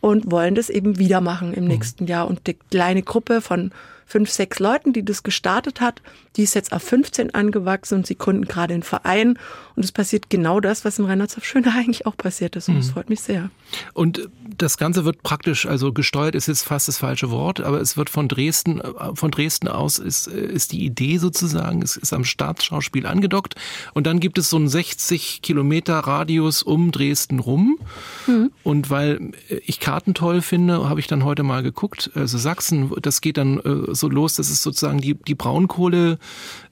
und 0.00 0.30
wollen 0.30 0.54
das 0.54 0.70
eben 0.70 0.98
wieder 0.98 1.20
machen 1.20 1.54
im 1.54 1.64
mhm. 1.64 1.70
nächsten 1.70 2.06
Jahr. 2.06 2.28
Und 2.28 2.46
die 2.46 2.54
kleine 2.54 3.02
Gruppe 3.02 3.40
von 3.40 3.72
fünf, 4.06 4.30
sechs 4.30 4.58
Leuten, 4.58 4.92
die 4.92 5.04
das 5.04 5.22
gestartet 5.22 5.80
hat. 5.80 6.02
Die 6.36 6.42
ist 6.42 6.54
jetzt 6.54 6.72
auf 6.72 6.82
15 6.82 7.34
angewachsen 7.34 7.96
und 7.96 8.06
sie 8.06 8.16
gründen 8.16 8.44
gerade 8.46 8.74
einen 8.74 8.82
Verein. 8.82 9.38
Und 9.76 9.84
es 9.84 9.92
passiert 9.92 10.30
genau 10.30 10.60
das, 10.60 10.84
was 10.84 10.98
in 10.98 11.04
Reinhardshof-Schöne 11.04 11.72
eigentlich 11.76 12.06
auch 12.06 12.16
passiert 12.16 12.56
ist. 12.56 12.68
Und 12.68 12.76
das 12.76 12.88
mhm. 12.88 12.92
freut 12.92 13.10
mich 13.10 13.20
sehr. 13.20 13.50
Und 13.92 14.28
das 14.56 14.76
Ganze 14.76 15.04
wird 15.04 15.22
praktisch, 15.22 15.66
also 15.66 15.92
gesteuert 15.92 16.34
ist 16.34 16.46
jetzt 16.46 16.62
fast 16.62 16.88
das 16.88 16.98
falsche 16.98 17.30
Wort, 17.30 17.60
aber 17.60 17.80
es 17.80 17.96
wird 17.96 18.10
von 18.10 18.28
Dresden, 18.28 18.80
von 19.14 19.30
Dresden 19.30 19.68
aus 19.68 19.98
ist, 19.98 20.26
ist 20.26 20.72
die 20.72 20.84
Idee 20.84 21.18
sozusagen, 21.18 21.82
es 21.82 21.96
ist 21.96 22.12
am 22.12 22.24
Staatsschauspiel 22.24 23.06
angedockt. 23.06 23.54
Und 23.94 24.06
dann 24.06 24.20
gibt 24.20 24.38
es 24.38 24.50
so 24.50 24.56
einen 24.56 24.68
60 24.68 25.42
Kilometer 25.42 25.98
Radius 25.98 26.62
um 26.62 26.92
Dresden 26.92 27.38
rum. 27.38 27.78
Mhm. 28.26 28.50
Und 28.62 28.90
weil 28.90 29.32
ich 29.64 29.80
Karten 29.80 30.14
toll 30.14 30.42
finde, 30.42 30.88
habe 30.88 31.00
ich 31.00 31.06
dann 31.06 31.24
heute 31.24 31.42
mal 31.42 31.62
geguckt. 31.62 32.10
Also 32.14 32.38
Sachsen, 32.38 32.92
das 33.00 33.20
geht 33.20 33.36
dann 33.36 33.58
äh, 33.58 33.93
so 33.94 34.08
los, 34.08 34.34
das 34.34 34.50
ist 34.50 34.62
sozusagen 34.62 35.00
die, 35.00 35.14
die 35.14 35.34
Braunkohle 35.34 36.18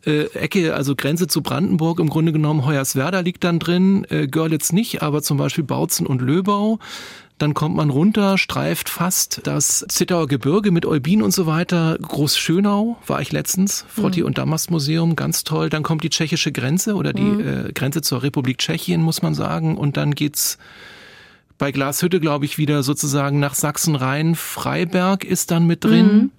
äh, 0.04 0.24
Ecke, 0.34 0.74
also 0.74 0.94
Grenze 0.96 1.26
zu 1.26 1.42
Brandenburg 1.42 2.00
im 2.00 2.08
Grunde 2.08 2.32
genommen. 2.32 2.66
Hoyerswerda 2.66 3.20
liegt 3.20 3.44
dann 3.44 3.58
drin, 3.58 4.06
äh, 4.10 4.26
Görlitz 4.26 4.72
nicht, 4.72 5.02
aber 5.02 5.22
zum 5.22 5.36
Beispiel 5.38 5.64
Bautzen 5.64 6.06
und 6.06 6.22
Löbau. 6.22 6.78
Dann 7.38 7.54
kommt 7.54 7.74
man 7.74 7.90
runter, 7.90 8.38
streift 8.38 8.88
fast 8.88 9.40
das 9.44 9.84
Zittauer 9.88 10.28
Gebirge 10.28 10.70
mit 10.70 10.86
Eubin 10.86 11.22
und 11.22 11.32
so 11.32 11.46
weiter. 11.46 11.98
Groß 12.00 12.38
Schönau 12.38 12.98
war 13.08 13.20
ich 13.20 13.32
letztens, 13.32 13.84
Frotti 13.88 14.20
mhm. 14.20 14.26
und 14.26 14.38
Damast 14.38 14.70
Museum, 14.70 15.16
ganz 15.16 15.42
toll. 15.42 15.68
Dann 15.68 15.82
kommt 15.82 16.04
die 16.04 16.10
tschechische 16.10 16.52
Grenze 16.52 16.94
oder 16.94 17.12
die 17.12 17.22
mhm. 17.22 17.66
äh, 17.68 17.72
Grenze 17.72 18.00
zur 18.00 18.22
Republik 18.22 18.58
Tschechien, 18.58 19.02
muss 19.02 19.22
man 19.22 19.34
sagen. 19.34 19.76
Und 19.76 19.96
dann 19.96 20.14
geht's 20.14 20.56
bei 21.58 21.72
Glashütte, 21.72 22.20
glaube 22.20 22.44
ich, 22.44 22.58
wieder 22.58 22.84
sozusagen 22.84 23.40
nach 23.40 23.54
Sachsen-Rhein. 23.54 24.36
Freiberg 24.36 25.24
ist 25.24 25.50
dann 25.50 25.66
mit 25.66 25.82
drin. 25.84 26.06
Mhm. 26.06 26.30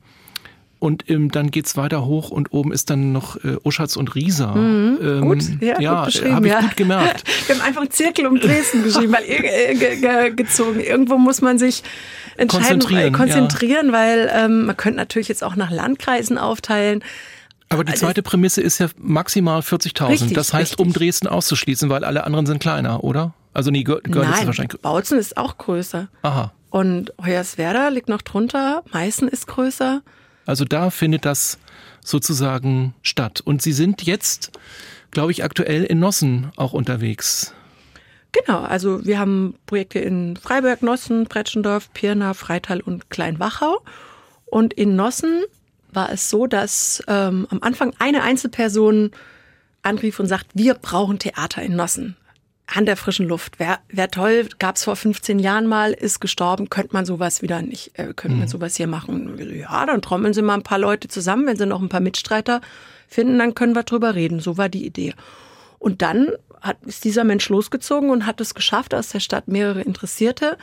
Und 0.84 1.10
ähm, 1.10 1.32
dann 1.32 1.50
geht's 1.50 1.78
weiter 1.78 2.04
hoch 2.04 2.30
und 2.30 2.52
oben 2.52 2.74
ist 2.74 2.90
dann 2.90 3.14
noch 3.14 3.38
äh, 3.38 3.56
Uschatz 3.64 3.96
und 3.96 4.16
Riesa. 4.16 4.54
Mhm, 4.54 5.00
ähm, 5.02 5.22
gut, 5.22 5.42
ja, 5.62 5.80
ja 5.80 5.96
habe 6.02 6.10
ich 6.10 6.52
ja. 6.52 6.60
gut 6.60 6.76
gemerkt. 6.76 7.24
Wir 7.48 7.56
haben 7.56 7.62
einfach 7.62 7.80
einen 7.84 7.92
Zirkel 7.92 8.28
um 8.28 8.38
Dresden 8.38 8.84
geschrieben, 8.84 9.14
weil 9.14 9.24
äh, 9.26 10.32
gezogen. 10.32 10.82
Irgendwo 10.82 11.18
muss 11.18 11.40
man 11.40 11.58
sich 11.58 11.84
entscheiden, 12.36 12.82
konzentrieren, 12.82 13.14
konzentrieren 13.14 13.88
ja. 13.88 13.94
weil 13.94 14.32
ähm, 14.34 14.66
man 14.66 14.76
könnte 14.76 14.98
natürlich 14.98 15.30
jetzt 15.30 15.42
auch 15.42 15.56
nach 15.56 15.72
Landkreisen 15.72 16.38
aufteilen. 16.38 17.02
Aber 17.70 17.86
die 17.86 17.94
zweite 17.94 18.22
Prämisse 18.22 18.60
ist 18.60 18.80
ja 18.80 18.90
maximal 18.98 19.62
40.000. 19.62 20.34
Das 20.34 20.52
heißt, 20.52 20.74
richtig. 20.74 20.86
um 20.86 20.92
Dresden 20.92 21.28
auszuschließen, 21.28 21.90
weil 21.90 22.04
alle 22.04 22.26
anderen 22.26 22.46
sind 22.46 22.60
kleiner, 22.60 23.06
oder? 23.06 23.34
Also 23.54 23.72
nee, 23.72 23.84
Görlitz 23.84 24.10
Nein, 24.14 24.34
ist 24.34 24.46
wahrscheinlich. 24.48 24.82
Bautzen 24.82 25.18
ist 25.18 25.38
auch 25.38 25.58
größer. 25.58 26.10
Aha. 26.24 26.52
Und 26.72 27.14
Hoyerswerda 27.24 27.88
liegt 27.88 28.10
noch 28.10 28.22
drunter. 28.22 28.84
Meißen 28.92 29.30
ist 29.30 29.48
größer. 29.48 30.02
Also 30.46 30.66
da 30.66 30.90
findet 30.90 31.26
das 31.26 31.58
sozusagen 32.04 32.94
statt. 33.02 33.42
Und 33.44 33.62
Sie 33.62 33.74
sind 33.74 34.04
jetzt, 34.04 34.52
glaube 35.12 35.32
ich, 35.32 35.44
aktuell 35.44 35.84
in 35.84 36.00
Nossen 36.00 36.52
auch 36.56 36.74
unterwegs. 36.74 37.54
Genau, 38.32 38.62
also 38.62 39.06
wir 39.06 39.20
haben 39.20 39.56
Projekte 39.68 40.00
in 40.00 40.36
Freiberg, 40.36 40.82
Nossen, 40.82 41.26
Bretschendorf, 41.26 41.94
Pirna, 41.94 42.34
Freital 42.34 42.82
und 42.82 43.10
Kleinwachau. 43.10 43.82
Und 44.46 44.74
in 44.74 44.96
Nossen 44.96 45.44
war 45.92 46.12
es 46.12 46.30
so, 46.30 46.48
dass 46.48 47.04
ähm, 47.08 47.48
am 47.52 47.62
Anfang 47.62 47.94
eine 48.00 48.24
Einzelperson 48.24 49.12
anrief 49.84 50.20
und 50.20 50.28
sagt, 50.28 50.48
wir 50.56 50.74
brauchen 50.74 51.20
Theater 51.20 51.62
in 51.62 51.76
Nossen 51.76 52.18
an 52.66 52.86
der 52.86 52.98
frischen 52.98 53.28
Luft. 53.28 53.60
Wäre 53.60 53.80
wär 53.90 54.10
toll, 54.10 54.48
gab 54.60 54.78
es 54.78 54.84
vor 54.86 54.96
15 54.96 55.40
Jahren 55.40 55.68
mal, 55.68 55.92
ist 55.92 56.20
gestorben, 56.20 56.70
könnte 56.70 56.94
man 56.94 57.06
sowas 57.06 57.42
wieder 57.42 57.62
nicht, 57.62 57.92
äh, 58.00 58.14
könnte 58.14 58.38
man 58.38 58.46
mhm. 58.46 58.52
sowas 58.52 58.76
hier 58.76 58.88
machen. 58.88 59.38
Ja, 59.60 59.86
dann 59.86 60.02
trommeln 60.02 60.34
Sie 60.34 60.42
mal 60.42 60.56
ein 60.56 60.64
paar 60.64 60.80
Leute 60.80 61.08
zusammen, 61.08 61.46
wenn 61.46 61.58
Sie 61.58 61.66
noch 61.66 61.82
ein 61.82 61.90
paar 61.90 62.00
Mitstreiter 62.00 62.62
finden, 63.08 63.38
dann 63.38 63.56
können 63.56 63.76
wir 63.76 63.84
drüber 63.84 64.16
reden. 64.16 64.40
So 64.40 64.58
war 64.58 64.70
die 64.70 64.86
Idee. 64.86 65.14
Und 65.78 66.02
dann 66.02 66.30
hat, 66.62 66.78
ist 66.86 67.04
dieser 67.04 67.26
Mensch 67.26 67.50
losgezogen 67.50 68.10
und 68.10 68.26
hat 68.26 68.40
es 68.40 68.56
geschafft, 68.56 68.94
aus 68.94 69.10
der 69.10 69.20
Stadt 69.20 69.48
mehrere 69.48 69.82
Interessierte 69.82 70.58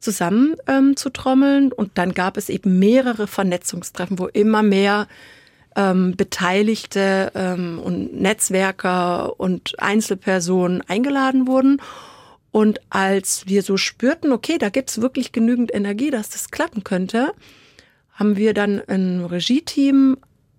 zusammen 0.00 0.56
ähm, 0.66 0.96
zu 0.96 1.10
trommeln. 1.10 1.72
Und 1.72 1.92
dann 1.98 2.12
gab 2.12 2.36
es 2.36 2.48
eben 2.48 2.78
mehrere 2.78 3.26
Vernetzungstreffen, 3.26 4.18
wo 4.18 4.26
immer 4.26 4.62
mehr 4.62 5.06
ähm, 5.76 6.16
Beteiligte 6.16 7.30
ähm, 7.34 7.78
und 7.78 8.20
Netzwerker 8.20 9.38
und 9.38 9.78
Einzelpersonen 9.78 10.82
eingeladen 10.88 11.46
wurden. 11.46 11.80
Und 12.50 12.80
als 12.88 13.46
wir 13.46 13.62
so 13.62 13.76
spürten, 13.76 14.32
okay, 14.32 14.56
da 14.58 14.70
gibt's 14.70 15.00
wirklich 15.00 15.30
genügend 15.32 15.72
Energie, 15.74 16.10
dass 16.10 16.30
das 16.30 16.50
klappen 16.50 16.82
könnte, 16.82 17.32
haben 18.12 18.36
wir 18.36 18.54
dann 18.54 18.80
ein 18.88 19.24
Regie-Team 19.24 20.16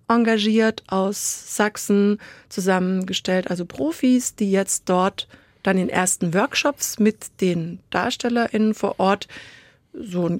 engagiert 0.08 0.84
aus 0.86 1.56
Sachsen 1.56 2.18
zusammengestellt, 2.48 3.50
also 3.50 3.66
Profis, 3.66 4.36
die 4.36 4.50
jetzt 4.50 4.88
dort 4.88 5.28
dann 5.62 5.76
in 5.76 5.88
ersten 5.88 6.32
Workshops 6.34 6.98
mit 6.98 7.40
den 7.40 7.80
DarstellerInnen 7.90 8.74
vor 8.74 9.00
Ort 9.00 9.28
so 9.92 10.26
ein 10.26 10.38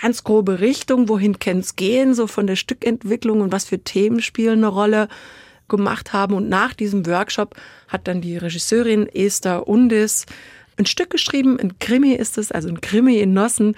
ganz 0.00 0.24
grobe 0.24 0.60
Richtung, 0.60 1.08
wohin 1.08 1.38
kann 1.38 1.58
es 1.58 1.76
gehen, 1.76 2.14
so 2.14 2.26
von 2.26 2.46
der 2.46 2.56
Stückentwicklung 2.56 3.40
und 3.40 3.52
was 3.52 3.64
für 3.64 3.78
Themen 3.78 4.20
spielen 4.20 4.58
eine 4.58 4.68
Rolle 4.68 5.08
gemacht 5.68 6.12
haben. 6.12 6.34
Und 6.34 6.48
nach 6.48 6.74
diesem 6.74 7.06
Workshop 7.06 7.54
hat 7.88 8.08
dann 8.08 8.20
die 8.20 8.36
Regisseurin 8.36 9.06
Esther 9.08 9.68
Undis 9.68 10.26
ein 10.78 10.86
Stück 10.86 11.10
geschrieben, 11.10 11.58
ein 11.60 11.78
Krimi 11.78 12.12
ist 12.12 12.38
es, 12.38 12.52
also 12.52 12.68
ein 12.68 12.80
Krimi 12.80 13.18
in 13.18 13.32
Nossen. 13.32 13.74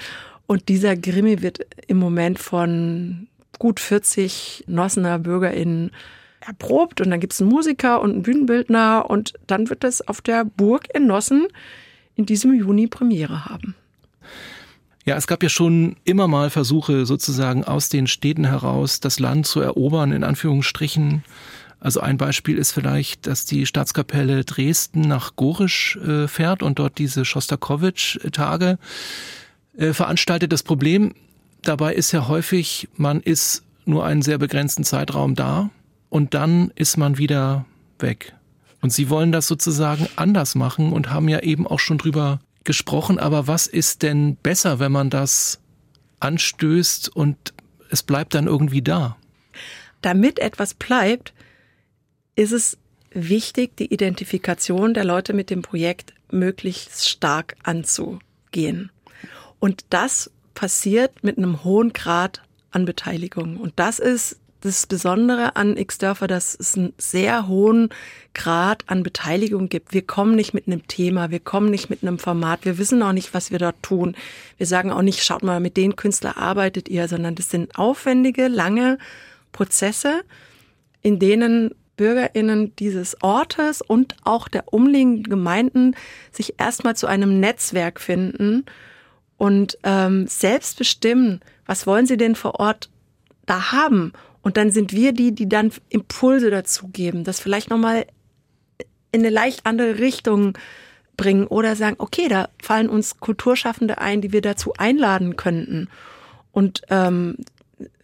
Und 0.46 0.68
dieser 0.68 0.96
Krimi 0.96 1.42
wird 1.42 1.60
im 1.86 1.98
Moment 1.98 2.38
von 2.38 3.28
gut 3.58 3.80
40 3.80 4.64
Nossener 4.66 5.18
BürgerInnen 5.18 5.92
erprobt. 6.40 7.00
Und 7.00 7.10
dann 7.10 7.20
gibt 7.20 7.32
es 7.32 7.40
einen 7.40 7.50
Musiker 7.50 8.00
und 8.00 8.12
einen 8.12 8.22
Bühnenbildner. 8.22 9.08
Und 9.08 9.34
dann 9.46 9.70
wird 9.70 9.84
es 9.84 10.06
auf 10.06 10.20
der 10.20 10.44
Burg 10.44 10.86
in 10.94 11.06
Nossen 11.06 11.46
in 12.16 12.26
diesem 12.26 12.52
Juni 12.52 12.86
Premiere 12.86 13.46
haben. 13.46 13.74
Ja, 15.10 15.16
es 15.16 15.26
gab 15.26 15.42
ja 15.42 15.48
schon 15.48 15.96
immer 16.04 16.28
mal 16.28 16.50
Versuche, 16.50 17.04
sozusagen 17.04 17.64
aus 17.64 17.88
den 17.88 18.06
Städten 18.06 18.44
heraus 18.44 19.00
das 19.00 19.18
Land 19.18 19.44
zu 19.44 19.60
erobern, 19.60 20.12
in 20.12 20.22
Anführungsstrichen. 20.22 21.24
Also 21.80 21.98
ein 21.98 22.16
Beispiel 22.16 22.56
ist 22.56 22.70
vielleicht, 22.70 23.26
dass 23.26 23.44
die 23.44 23.66
Staatskapelle 23.66 24.44
Dresden 24.44 25.00
nach 25.00 25.34
Gorisch 25.34 25.96
äh, 25.96 26.28
fährt 26.28 26.62
und 26.62 26.78
dort 26.78 26.98
diese 26.98 27.24
Schostakowitsch-Tage 27.24 28.78
äh, 29.76 29.92
veranstaltet. 29.94 30.52
Das 30.52 30.62
Problem 30.62 31.12
dabei 31.62 31.92
ist 31.92 32.12
ja 32.12 32.28
häufig, 32.28 32.88
man 32.94 33.20
ist 33.20 33.64
nur 33.86 34.04
einen 34.04 34.22
sehr 34.22 34.38
begrenzten 34.38 34.84
Zeitraum 34.84 35.34
da 35.34 35.70
und 36.08 36.34
dann 36.34 36.70
ist 36.76 36.98
man 36.98 37.18
wieder 37.18 37.66
weg. 37.98 38.32
Und 38.80 38.92
sie 38.92 39.10
wollen 39.10 39.32
das 39.32 39.48
sozusagen 39.48 40.06
anders 40.14 40.54
machen 40.54 40.92
und 40.92 41.10
haben 41.10 41.28
ja 41.28 41.40
eben 41.40 41.66
auch 41.66 41.80
schon 41.80 41.98
drüber 41.98 42.38
gesprochen, 42.64 43.18
aber 43.18 43.46
was 43.46 43.66
ist 43.66 44.02
denn 44.02 44.36
besser, 44.36 44.78
wenn 44.78 44.92
man 44.92 45.10
das 45.10 45.60
anstößt 46.20 47.08
und 47.14 47.54
es 47.90 48.02
bleibt 48.02 48.34
dann 48.34 48.46
irgendwie 48.46 48.82
da? 48.82 49.16
Damit 50.02 50.38
etwas 50.38 50.74
bleibt, 50.74 51.32
ist 52.36 52.52
es 52.52 52.78
wichtig, 53.12 53.76
die 53.76 53.92
Identifikation 53.92 54.94
der 54.94 55.04
Leute 55.04 55.32
mit 55.32 55.50
dem 55.50 55.62
Projekt 55.62 56.14
möglichst 56.30 57.08
stark 57.08 57.56
anzugehen. 57.62 58.90
Und 59.58 59.84
das 59.90 60.30
passiert 60.54 61.22
mit 61.22 61.38
einem 61.38 61.64
hohen 61.64 61.92
Grad 61.92 62.42
an 62.70 62.84
Beteiligung. 62.84 63.56
Und 63.56 63.74
das 63.76 63.98
ist 63.98 64.38
das 64.60 64.86
Besondere 64.86 65.56
an 65.56 65.76
X-Dörfer, 65.76 66.26
dass 66.26 66.56
es 66.58 66.76
einen 66.76 66.92
sehr 66.98 67.48
hohen 67.48 67.88
Grad 68.34 68.84
an 68.86 69.02
Beteiligung 69.02 69.68
gibt. 69.68 69.92
Wir 69.92 70.02
kommen 70.02 70.36
nicht 70.36 70.54
mit 70.54 70.66
einem 70.66 70.86
Thema, 70.86 71.30
wir 71.30 71.40
kommen 71.40 71.70
nicht 71.70 71.90
mit 71.90 72.02
einem 72.02 72.18
Format, 72.18 72.64
wir 72.64 72.78
wissen 72.78 73.02
auch 73.02 73.12
nicht, 73.12 73.34
was 73.34 73.50
wir 73.50 73.58
dort 73.58 73.82
tun. 73.82 74.14
Wir 74.58 74.66
sagen 74.66 74.92
auch 74.92 75.02
nicht, 75.02 75.24
schaut 75.24 75.42
mal, 75.42 75.60
mit 75.60 75.76
den 75.76 75.96
Künstlern 75.96 76.36
arbeitet 76.36 76.88
ihr, 76.88 77.08
sondern 77.08 77.34
das 77.34 77.50
sind 77.50 77.76
aufwendige, 77.78 78.48
lange 78.48 78.98
Prozesse, 79.52 80.22
in 81.02 81.18
denen 81.18 81.74
BürgerInnen 81.96 82.74
dieses 82.76 83.22
Ortes 83.22 83.82
und 83.82 84.16
auch 84.24 84.48
der 84.48 84.72
umliegenden 84.72 85.24
Gemeinden 85.24 85.96
sich 86.32 86.58
erstmal 86.58 86.96
zu 86.96 87.06
einem 87.06 87.40
Netzwerk 87.40 88.00
finden 88.00 88.64
und 89.36 89.78
ähm, 89.82 90.26
selbst 90.26 90.78
bestimmen, 90.78 91.40
was 91.66 91.86
wollen 91.86 92.06
sie 92.06 92.16
denn 92.16 92.34
vor 92.34 92.60
Ort 92.60 92.90
da 93.46 93.72
haben 93.72 94.12
und 94.42 94.56
dann 94.56 94.70
sind 94.70 94.92
wir 94.92 95.12
die, 95.12 95.32
die 95.32 95.49
dann 95.49 95.73
Impulse 95.88 96.50
dazu 96.50 96.88
geben, 96.88 97.25
das 97.25 97.40
vielleicht 97.40 97.70
nochmal 97.70 98.06
in 99.12 99.20
eine 99.20 99.30
leicht 99.30 99.66
andere 99.66 99.99
Richtung 99.99 100.56
bringen 101.16 101.47
oder 101.47 101.76
sagen, 101.76 101.97
okay, 101.99 102.28
da 102.28 102.49
fallen 102.62 102.88
uns 102.88 103.20
Kulturschaffende 103.20 103.99
ein, 103.99 104.20
die 104.23 104.32
wir 104.32 104.40
dazu 104.40 104.73
einladen 104.78 105.37
könnten. 105.37 105.88
Und 106.52 106.82
ähm, 106.88 107.37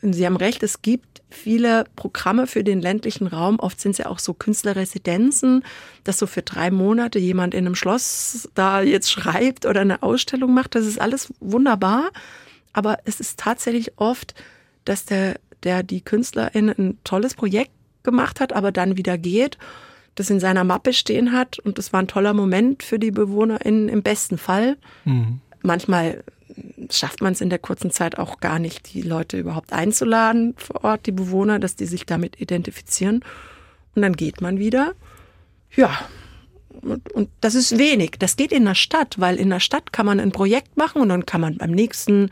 Sie 0.02 0.24
haben 0.24 0.36
recht, 0.36 0.62
es 0.62 0.82
gibt 0.82 1.22
viele 1.28 1.84
Programme 1.96 2.46
für 2.46 2.64
den 2.64 2.80
ländlichen 2.80 3.26
Raum. 3.26 3.58
Oft 3.58 3.80
sind 3.80 3.92
es 3.92 3.98
ja 3.98 4.06
auch 4.06 4.18
so 4.18 4.32
Künstlerresidenzen, 4.34 5.64
dass 6.04 6.18
so 6.18 6.26
für 6.26 6.42
drei 6.42 6.70
Monate 6.70 7.18
jemand 7.18 7.54
in 7.54 7.66
einem 7.66 7.74
Schloss 7.74 8.48
da 8.54 8.80
jetzt 8.80 9.10
schreibt 9.10 9.66
oder 9.66 9.80
eine 9.80 10.02
Ausstellung 10.02 10.54
macht. 10.54 10.74
Das 10.74 10.86
ist 10.86 11.00
alles 11.00 11.32
wunderbar. 11.40 12.10
Aber 12.72 12.98
es 13.04 13.20
ist 13.20 13.38
tatsächlich 13.38 13.98
oft, 13.98 14.34
dass 14.84 15.04
der 15.04 15.36
der 15.62 15.82
die 15.82 16.00
Künstlerin 16.00 16.68
ein 16.68 16.98
tolles 17.04 17.34
Projekt 17.34 17.72
gemacht 18.02 18.40
hat, 18.40 18.52
aber 18.52 18.72
dann 18.72 18.96
wieder 18.96 19.18
geht, 19.18 19.58
das 20.14 20.30
in 20.30 20.40
seiner 20.40 20.64
Mappe 20.64 20.92
stehen 20.92 21.32
hat 21.32 21.58
und 21.58 21.78
das 21.78 21.92
war 21.92 22.00
ein 22.00 22.08
toller 22.08 22.34
Moment 22.34 22.82
für 22.82 22.98
die 22.98 23.10
BewohnerInnen 23.10 23.88
im 23.88 24.02
besten 24.02 24.38
Fall. 24.38 24.76
Mhm. 25.04 25.40
Manchmal 25.62 26.24
schafft 26.90 27.20
man 27.20 27.32
es 27.32 27.40
in 27.40 27.50
der 27.50 27.58
kurzen 27.58 27.90
Zeit 27.90 28.18
auch 28.18 28.40
gar 28.40 28.58
nicht, 28.58 28.94
die 28.94 29.02
Leute 29.02 29.38
überhaupt 29.38 29.72
einzuladen 29.72 30.54
vor 30.56 30.84
Ort, 30.84 31.06
die 31.06 31.12
Bewohner, 31.12 31.58
dass 31.58 31.76
die 31.76 31.86
sich 31.86 32.06
damit 32.06 32.40
identifizieren. 32.40 33.24
Und 33.94 34.02
dann 34.02 34.14
geht 34.14 34.40
man 34.40 34.58
wieder. 34.58 34.92
Ja, 35.74 35.98
und 36.82 37.28
das 37.40 37.54
ist 37.54 37.78
wenig. 37.78 38.12
Das 38.18 38.36
geht 38.36 38.52
in 38.52 38.64
der 38.64 38.74
Stadt, 38.74 39.16
weil 39.18 39.36
in 39.36 39.50
der 39.50 39.60
Stadt 39.60 39.92
kann 39.92 40.06
man 40.06 40.20
ein 40.20 40.32
Projekt 40.32 40.76
machen 40.76 41.02
und 41.02 41.08
dann 41.08 41.26
kann 41.26 41.40
man 41.40 41.58
beim 41.58 41.70
nächsten 41.70 42.30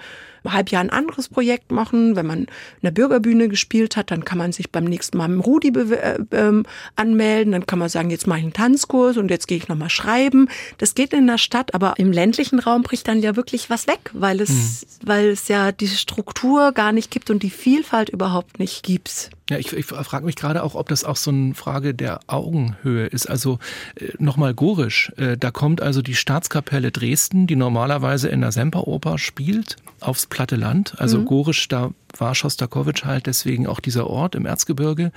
Halbjahr 0.53 0.81
ein 0.81 0.91
anderes 0.91 1.29
Projekt 1.29 1.73
machen. 1.73 2.17
Wenn 2.17 2.27
man 2.27 2.39
in 2.41 2.49
der 2.83 2.91
Bürgerbühne 2.91 3.49
gespielt 3.49 3.97
hat, 3.97 4.11
dann 4.11 4.25
kann 4.25 4.39
man 4.39 4.53
sich 4.53 4.71
beim 4.71 4.85
nächsten 4.85 5.19
Mal 5.19 5.29
mit 5.29 5.47
Rudi 5.47 5.69
äh, 5.69 6.19
ähm, 6.33 6.65
anmelden. 6.97 7.53
Dann 7.53 7.67
kann 7.67 7.79
man 7.79 7.89
sagen, 7.89 8.11
jetzt 8.11 8.27
mache 8.27 8.39
ich 8.39 8.45
einen 8.45 8.53
Tanzkurs 8.53 9.17
und 9.17 9.31
jetzt 9.31 9.49
gehe 9.49 9.59
ich 9.59 9.69
nochmal 9.69 9.91
schreiben. 9.91 10.49
Das 10.79 10.95
geht 10.95 11.13
in 11.13 11.27
der 11.27 11.39
Stadt, 11.39 11.75
aber 11.75 11.95
im 11.99 12.13
ländlichen 12.13 12.59
Raum 12.59 12.83
bricht 12.83 13.09
dann 13.09 13.21
ja 13.21 13.37
wirklich 13.37 13.71
was 13.71 13.87
weg, 13.87 14.11
weil 14.13 14.41
es, 14.41 14.51
mhm. 14.51 15.09
weil 15.09 15.29
es 15.29 15.49
ja 15.49 15.73
diese 15.73 15.97
Struktur 15.97 16.73
gar 16.73 16.93
nicht 16.93 17.11
gibt 17.11 17.31
und 17.31 17.43
die 17.43 17.51
Vielfalt 17.51 18.11
überhaupt 18.11 18.59
nicht 18.59 18.83
gibt. 18.83 19.31
Ja, 19.51 19.59
ich, 19.59 19.75
ich 19.75 19.85
frage 19.85 20.25
mich 20.25 20.37
gerade 20.37 20.63
auch, 20.63 20.75
ob 20.75 20.89
das 20.89 21.05
auch 21.05 21.17
so 21.17 21.31
eine 21.31 21.55
Frage 21.55 21.93
der 21.93 22.21
Augenhöhe 22.29 23.07
ist. 23.07 23.29
Also 23.29 23.59
äh, 23.97 24.09
nochmal 24.19 24.55
gorisch, 24.55 25.13
äh, 25.17 25.37
da 25.37 25.51
kommt 25.51 25.83
also 25.83 26.01
die 26.01 26.15
Staatskapelle 26.15 26.91
Dresden, 26.91 27.47
die 27.47 27.57
normalerweise 27.57 28.29
in 28.29 28.41
der 28.41 28.53
Semperoper 28.53 29.19
spielt, 29.19 29.77
aufs 30.01 30.27
platte 30.35 30.57
Land. 30.57 30.95
Also 30.99 31.19
mhm. 31.19 31.27
gorisch, 31.27 31.69
da 31.69 31.93
war 32.19 32.35
Schostakowitsch 32.35 33.05
halt 33.05 33.27
deswegen 33.27 33.69
auch 33.69 33.79
dieser 33.79 34.09
Ort 34.09 34.35
im 34.35 34.47
Erzgebirge. 34.47 35.13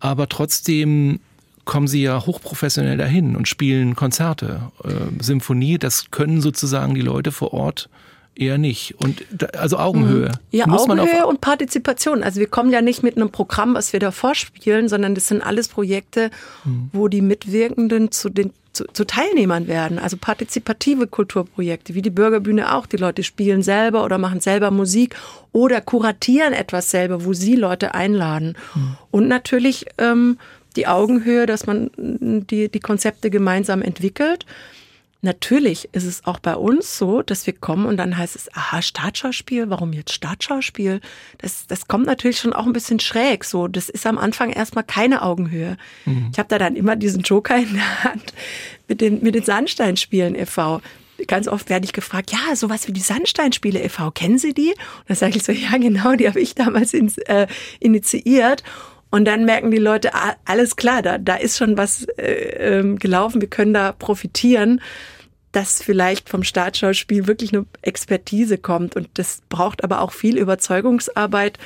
Aber 0.00 0.30
trotzdem 0.30 1.20
kommen 1.66 1.88
sie 1.88 2.02
ja 2.02 2.24
hochprofessionell 2.24 2.96
dahin 2.96 3.36
und 3.36 3.48
spielen 3.48 3.94
Konzerte. 3.94 4.72
Äh, 4.82 5.22
Symphonie, 5.22 5.76
das 5.76 6.10
können 6.10 6.40
sozusagen 6.40 6.94
die 6.94 7.02
Leute 7.02 7.32
vor 7.32 7.52
Ort 7.52 7.90
eher 8.34 8.56
nicht. 8.56 8.94
Und 8.98 9.24
da, 9.30 9.46
also 9.58 9.76
Augenhöhe. 9.76 10.28
Mhm. 10.28 10.58
Ja, 10.58 10.66
Muss 10.66 10.82
Augenhöhe 10.82 11.26
und 11.26 11.42
Partizipation. 11.42 12.22
Also 12.22 12.40
wir 12.40 12.46
kommen 12.46 12.70
ja 12.70 12.80
nicht 12.80 13.02
mit 13.02 13.16
einem 13.16 13.30
Programm, 13.30 13.74
was 13.74 13.92
wir 13.92 14.00
da 14.00 14.10
vorspielen, 14.10 14.88
sondern 14.88 15.14
das 15.14 15.28
sind 15.28 15.42
alles 15.42 15.68
Projekte, 15.68 16.30
mhm. 16.64 16.88
wo 16.94 17.08
die 17.08 17.20
Mitwirkenden 17.20 18.10
zu 18.10 18.30
den 18.30 18.52
zu, 18.76 18.84
zu, 18.92 19.06
Teilnehmern 19.06 19.66
werden. 19.66 19.98
Also 19.98 20.16
partizipative 20.16 21.06
Kulturprojekte, 21.06 21.94
wie 21.94 22.02
die 22.02 22.10
Bürgerbühne 22.10 22.74
auch. 22.74 22.86
Die 22.86 22.98
Leute 22.98 23.22
spielen 23.22 23.62
selber 23.62 24.04
oder 24.04 24.18
machen 24.18 24.40
selber 24.40 24.70
Musik 24.70 25.16
oder 25.52 25.80
kuratieren 25.80 26.52
etwas 26.52 26.90
selber, 26.90 27.24
wo 27.24 27.32
sie 27.32 27.56
Leute 27.56 27.94
einladen. 27.94 28.56
Mhm. 28.74 28.96
Und 29.10 29.28
natürlich 29.28 29.86
ähm, 29.98 30.38
die 30.76 30.86
Augenhöhe, 30.86 31.46
dass 31.46 31.66
man 31.66 31.90
die, 31.96 32.68
die 32.68 32.80
Konzepte 32.80 33.30
gemeinsam 33.30 33.82
entwickelt. 33.82 34.44
Natürlich 35.26 35.88
ist 35.90 36.04
es 36.04 36.24
auch 36.24 36.38
bei 36.38 36.54
uns 36.54 36.96
so, 36.96 37.20
dass 37.20 37.48
wir 37.48 37.52
kommen 37.52 37.84
und 37.84 37.96
dann 37.96 38.16
heißt 38.16 38.36
es, 38.36 38.48
aha, 38.54 38.80
Startschauspiel, 38.80 39.68
warum 39.68 39.92
jetzt 39.92 40.12
Startschauspiel? 40.12 41.00
Das, 41.38 41.66
das 41.66 41.88
kommt 41.88 42.06
natürlich 42.06 42.38
schon 42.38 42.52
auch 42.52 42.64
ein 42.64 42.72
bisschen 42.72 43.00
schräg 43.00 43.44
so. 43.44 43.66
Das 43.66 43.88
ist 43.88 44.06
am 44.06 44.18
Anfang 44.18 44.50
erstmal 44.50 44.84
keine 44.84 45.22
Augenhöhe. 45.22 45.78
Mhm. 46.04 46.28
Ich 46.30 46.38
habe 46.38 46.48
da 46.48 46.58
dann 46.58 46.76
immer 46.76 46.94
diesen 46.94 47.22
Joker 47.22 47.56
in 47.56 47.74
der 47.74 48.04
Hand 48.04 48.34
mit 48.86 49.00
den, 49.00 49.20
mit 49.20 49.34
den 49.34 49.42
Sandsteinspielen 49.42 50.36
e.V 50.36 50.80
ganz 51.28 51.48
oft 51.48 51.70
werde 51.70 51.86
ich 51.86 51.94
gefragt, 51.94 52.30
ja, 52.30 52.54
sowas 52.54 52.86
wie 52.88 52.92
die 52.92 53.00
Sandsteinspiele 53.00 53.82
e.V., 53.82 54.10
kennen 54.10 54.36
Sie 54.36 54.52
die? 54.52 54.68
Und 54.68 55.08
dann 55.08 55.16
sage 55.16 55.38
ich 55.38 55.44
so, 55.44 55.50
ja, 55.50 55.78
genau, 55.78 56.14
die 56.14 56.28
habe 56.28 56.38
ich 56.38 56.54
damals 56.54 56.92
ins, 56.92 57.16
äh, 57.16 57.46
initiiert. 57.80 58.62
Und 59.10 59.24
dann 59.24 59.46
merken 59.46 59.70
die 59.70 59.78
Leute, 59.78 60.10
alles 60.44 60.76
klar, 60.76 61.00
da, 61.00 61.16
da 61.16 61.36
ist 61.36 61.56
schon 61.56 61.78
was 61.78 62.04
äh, 62.18 62.78
ähm, 62.78 62.98
gelaufen, 62.98 63.40
wir 63.40 63.48
können 63.48 63.72
da 63.72 63.92
profitieren, 63.92 64.82
dass 65.56 65.82
vielleicht 65.82 66.28
vom 66.28 66.42
Startschauspiel 66.42 67.26
wirklich 67.26 67.54
eine 67.54 67.64
Expertise 67.80 68.58
kommt. 68.58 68.94
Und 68.94 69.08
das 69.14 69.40
braucht 69.48 69.82
aber 69.84 70.02
auch 70.02 70.12
viel 70.12 70.36
Überzeugungsarbeit 70.36 71.58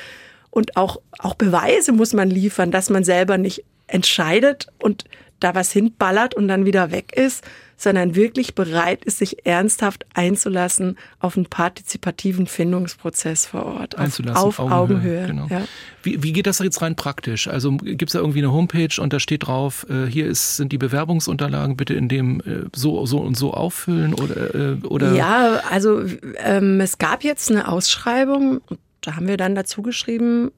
und 0.49 0.77
auch, 0.77 1.01
auch 1.19 1.33
Beweise 1.33 1.91
muss 1.91 2.13
man 2.13 2.29
liefern, 2.29 2.71
dass 2.71 2.89
man 2.89 3.03
selber 3.03 3.37
nicht 3.37 3.65
entscheidet 3.87 4.67
und 4.79 5.03
da 5.41 5.55
was 5.55 5.71
hinballert 5.71 6.33
und 6.33 6.47
dann 6.47 6.65
wieder 6.65 6.91
weg 6.91 7.13
ist, 7.15 7.43
sondern 7.81 8.15
wirklich 8.15 8.53
bereit 8.53 9.03
ist, 9.05 9.17
sich 9.17 9.45
ernsthaft 9.45 10.05
einzulassen 10.13 10.97
auf 11.19 11.35
einen 11.35 11.47
partizipativen 11.47 12.45
Findungsprozess 12.45 13.47
vor 13.47 13.65
Ort. 13.65 13.97
Einzulassen, 13.97 14.37
auf, 14.37 14.59
auf 14.59 14.71
Augenhöhe. 14.71 15.23
Augenhöhe. 15.23 15.27
Genau. 15.27 15.47
Ja. 15.49 15.67
Wie, 16.03 16.21
wie 16.21 16.31
geht 16.31 16.45
das 16.45 16.59
jetzt 16.59 16.81
rein 16.81 16.95
praktisch? 16.95 17.47
Also 17.47 17.75
gibt 17.77 18.03
es 18.03 18.13
da 18.13 18.19
irgendwie 18.19 18.39
eine 18.39 18.51
Homepage 18.51 19.01
und 19.01 19.13
da 19.13 19.19
steht 19.19 19.47
drauf, 19.47 19.87
äh, 19.89 20.05
hier 20.05 20.27
ist, 20.27 20.57
sind 20.57 20.71
die 20.71 20.77
Bewerbungsunterlagen, 20.77 21.75
bitte 21.75 21.95
in 21.95 22.07
dem 22.07 22.39
äh, 22.41 22.67
so, 22.75 23.05
so 23.07 23.17
und 23.17 23.35
so 23.35 23.53
auffüllen 23.53 24.13
oder, 24.13 24.53
äh, 24.53 24.75
oder? 24.85 25.13
Ja, 25.13 25.61
also 25.69 26.03
ähm, 26.37 26.79
es 26.81 26.99
gab 26.99 27.23
jetzt 27.23 27.49
eine 27.49 27.67
Ausschreibung, 27.67 28.61
da 29.01 29.15
haben 29.15 29.27
wir 29.27 29.37
dann 29.37 29.55
dazu 29.55 29.81
geschrieben, 29.81 30.51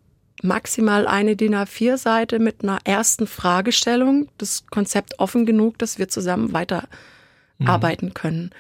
maximal 0.44 1.08
eine 1.08 1.36
DIN 1.36 1.56
A4-Seite 1.56 2.40
mit 2.40 2.64
einer 2.64 2.80
ersten 2.84 3.28
Fragestellung, 3.28 4.28
das 4.38 4.66
Konzept 4.68 5.20
offen 5.20 5.46
genug, 5.46 5.78
dass 5.78 5.98
wir 5.98 6.10
zusammen 6.10 6.54
weiterarbeiten 6.54 8.10
mhm. 8.10 8.14
können. 8.14 8.52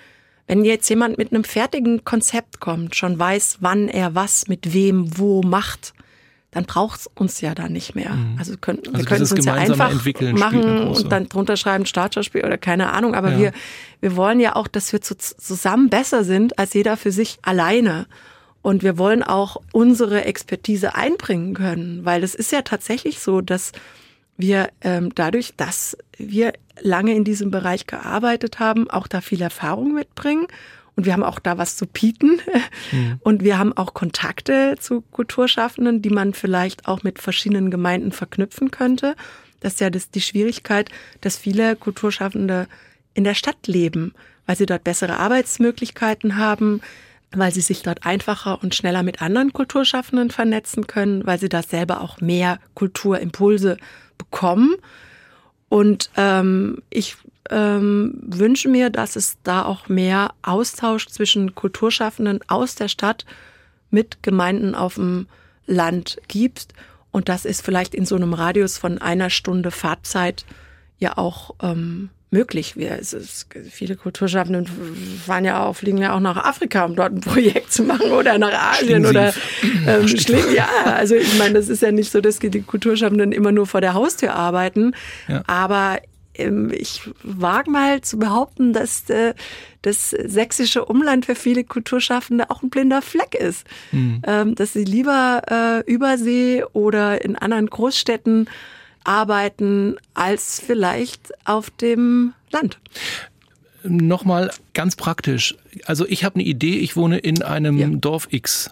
Wenn 0.48 0.66
jetzt 0.66 0.90
jemand 0.90 1.18
mit 1.18 1.32
einem 1.32 1.44
fertigen 1.44 2.04
Konzept 2.04 2.60
kommt, 2.60 2.96
schon 2.96 3.18
weiß, 3.18 3.58
wann 3.62 3.88
er 3.88 4.16
was 4.16 4.48
mit 4.48 4.74
wem 4.74 5.18
wo 5.18 5.42
macht, 5.42 5.94
dann 6.52 6.66
braucht 6.66 7.02
es 7.02 7.10
uns 7.16 7.42
ja 7.42 7.56
da 7.56 7.68
nicht 7.68 7.96
mehr. 7.96 8.12
Mhm. 8.12 8.36
Also, 8.38 8.58
können, 8.58 8.80
also 8.86 8.98
wir 8.98 9.06
können 9.06 9.24
es 9.24 9.32
uns 9.32 9.46
ja 9.46 9.54
einfach 9.54 9.92
machen 10.34 10.88
und 10.88 11.12
dann 11.12 11.28
drunter 11.28 11.58
schreiben 11.58 11.86
Startschauspiel 11.86 12.46
oder 12.46 12.58
keine 12.58 12.94
Ahnung. 12.94 13.16
Aber 13.16 13.32
ja. 13.32 13.40
wir, 13.40 13.52
wir 14.02 14.16
wollen 14.16 14.40
ja 14.40 14.56
auch, 14.56 14.68
dass 14.68 14.94
wir 14.94 15.02
zu, 15.02 15.18
zusammen 15.18 15.90
besser 15.90 16.24
sind 16.24 16.60
als 16.60 16.74
jeder 16.74 16.96
für 16.98 17.12
sich 17.12 17.40
alleine. 17.42 18.06
Und 18.64 18.82
wir 18.82 18.98
wollen 18.98 19.22
auch 19.22 19.58
unsere 19.74 20.24
Expertise 20.24 20.96
einbringen 20.96 21.54
können, 21.54 22.06
weil 22.06 22.24
es 22.24 22.34
ist 22.34 22.52
ja 22.52 22.64
tatsächlich 22.64 23.20
so, 23.20 23.42
dass 23.42 23.74
wir 24.38 24.70
ähm, 24.82 25.12
dadurch, 25.14 25.54
dass 25.58 25.98
wir 26.18 26.54
lange 26.82 27.14
in 27.14 27.26
diesem 27.26 27.52
Bereich 27.52 27.86
gearbeitet 27.88 28.60
haben, 28.60 28.90
auch 28.90 29.08
da 29.08 29.22
viel 29.22 29.42
Erfahrung 29.42 29.94
mitbringen. 29.94 30.48
Und 30.96 31.06
wir 31.06 31.14
haben 31.14 31.24
auch 31.24 31.40
da 31.40 31.58
was 31.58 31.76
zu 31.76 31.86
bieten. 31.86 32.40
Mhm. 32.92 33.20
Und 33.20 33.44
wir 33.44 33.58
haben 33.58 33.76
auch 33.76 33.94
Kontakte 33.94 34.76
zu 34.80 35.02
Kulturschaffenden, 35.12 36.02
die 36.02 36.10
man 36.10 36.34
vielleicht 36.34 36.88
auch 36.88 37.04
mit 37.04 37.20
verschiedenen 37.20 37.70
Gemeinden 37.70 38.14
verknüpfen 38.14 38.72
könnte. 38.72 39.16
Das 39.60 39.74
ist 39.74 39.82
ja 39.82 39.90
das, 39.90 40.10
die 40.10 40.22
Schwierigkeit, 40.22 40.90
dass 41.20 41.38
viele 41.38 41.76
Kulturschaffende 41.76 42.68
in 43.14 43.26
der 43.26 43.34
Stadt 43.34 43.68
leben, 43.68 44.14
weil 44.46 44.56
sie 44.56 44.66
dort 44.66 44.86
bessere 44.86 45.18
Arbeitsmöglichkeiten 45.18 46.38
haben, 46.38 46.82
weil 47.36 47.54
sie 47.54 47.62
sich 47.62 47.84
dort 47.84 48.06
einfacher 48.06 48.62
und 48.62 48.76
schneller 48.76 49.04
mit 49.04 49.22
anderen 49.22 49.54
Kulturschaffenden 49.54 50.30
vernetzen 50.30 50.88
können, 50.88 51.26
weil 51.26 51.40
sie 51.40 51.50
da 51.50 51.64
selber 51.64 52.02
auch 52.02 52.22
mehr 52.22 52.60
Kulturimpulse 52.76 53.78
bekommen. 54.18 54.76
Und 55.70 56.10
ähm, 56.18 56.82
ich 56.90 57.18
ähm, 57.50 58.20
wünsche 58.22 58.70
mir, 58.70 58.90
dass 58.90 59.16
es 59.16 59.38
da 59.44 59.66
auch 59.66 59.90
mehr 59.90 60.34
Austausch 60.42 61.08
zwischen 61.08 61.56
Kulturschaffenden 61.56 62.40
aus 62.48 62.76
der 62.76 62.88
Stadt 62.88 63.26
mit 63.90 64.24
Gemeinden 64.24 64.76
auf 64.76 64.96
dem 64.96 65.28
Land 65.66 66.20
gibt. 66.28 66.68
Und 67.12 67.30
das 67.30 67.46
ist 67.46 67.62
vielleicht 67.62 67.96
in 67.96 68.06
so 68.06 68.16
einem 68.16 68.34
Radius 68.34 68.78
von 68.78 68.98
einer 68.98 69.30
Stunde 69.30 69.72
Fahrzeit 69.72 70.46
ja 71.00 71.18
auch 71.18 71.56
ähm, 71.62 72.10
möglich. 72.34 72.76
Wir, 72.76 72.98
es 73.00 73.14
ist, 73.14 73.48
viele 73.70 73.96
Kulturschaffende 73.96 74.66
fahren 75.26 75.46
ja 75.46 75.64
auch, 75.64 75.76
fliegen 75.76 76.00
ja 76.00 76.14
auch 76.14 76.20
nach 76.20 76.36
Afrika, 76.36 76.84
um 76.84 76.96
dort 76.96 77.14
ein 77.14 77.22
Projekt 77.22 77.72
zu 77.72 77.84
machen 77.84 78.12
oder 78.12 78.38
nach 78.38 78.74
Asien 78.74 79.06
oder 79.06 79.34
ähm, 79.88 80.06
ja, 80.54 80.68
also 80.86 81.16
ich 81.16 81.38
meine, 81.38 81.54
das 81.54 81.70
ist 81.70 81.82
ja 81.82 81.92
nicht 81.92 82.12
so, 82.12 82.20
dass 82.20 82.40
die 82.40 82.62
Kulturschaffenden 82.62 83.32
immer 83.32 83.54
nur 83.54 83.68
vor 83.68 83.80
der 83.80 83.94
Haustür 83.94 84.34
arbeiten, 84.34 84.94
ja. 85.30 85.44
aber 85.48 86.00
ähm, 86.36 86.72
ich 86.76 87.02
wage 87.22 87.70
mal 87.70 88.02
zu 88.02 88.18
behaupten, 88.18 88.74
dass 88.74 89.10
äh, 89.10 89.34
das 89.84 90.10
sächsische 90.10 90.86
Umland 90.86 91.26
für 91.26 91.36
viele 91.36 91.64
Kulturschaffende 91.64 92.50
auch 92.50 92.64
ein 92.64 92.70
blinder 92.70 93.02
Fleck 93.02 93.36
ist. 93.36 93.68
Mhm. 93.92 94.22
Ähm, 94.26 94.56
dass 94.56 94.74
sie 94.74 94.86
lieber 94.86 95.42
äh, 95.86 95.92
übersee 95.92 96.64
oder 96.74 97.24
in 97.24 97.36
anderen 97.36 97.68
Großstädten 97.68 98.50
arbeiten 99.04 99.98
als 100.14 100.62
vielleicht 100.66 101.34
auf 101.46 101.70
dem 101.70 102.34
Land. 102.52 102.80
Nochmal 103.84 104.52
ganz 104.74 104.96
praktisch. 104.96 105.56
Also 105.86 106.06
ich 106.08 106.24
habe 106.24 106.36
eine 106.36 106.44
Idee, 106.44 106.78
ich 106.78 106.96
wohne 106.96 107.18
in 107.18 107.44
einem 107.44 107.78
ja. 107.78 107.88
Dorf 107.88 108.28
X. 108.32 108.72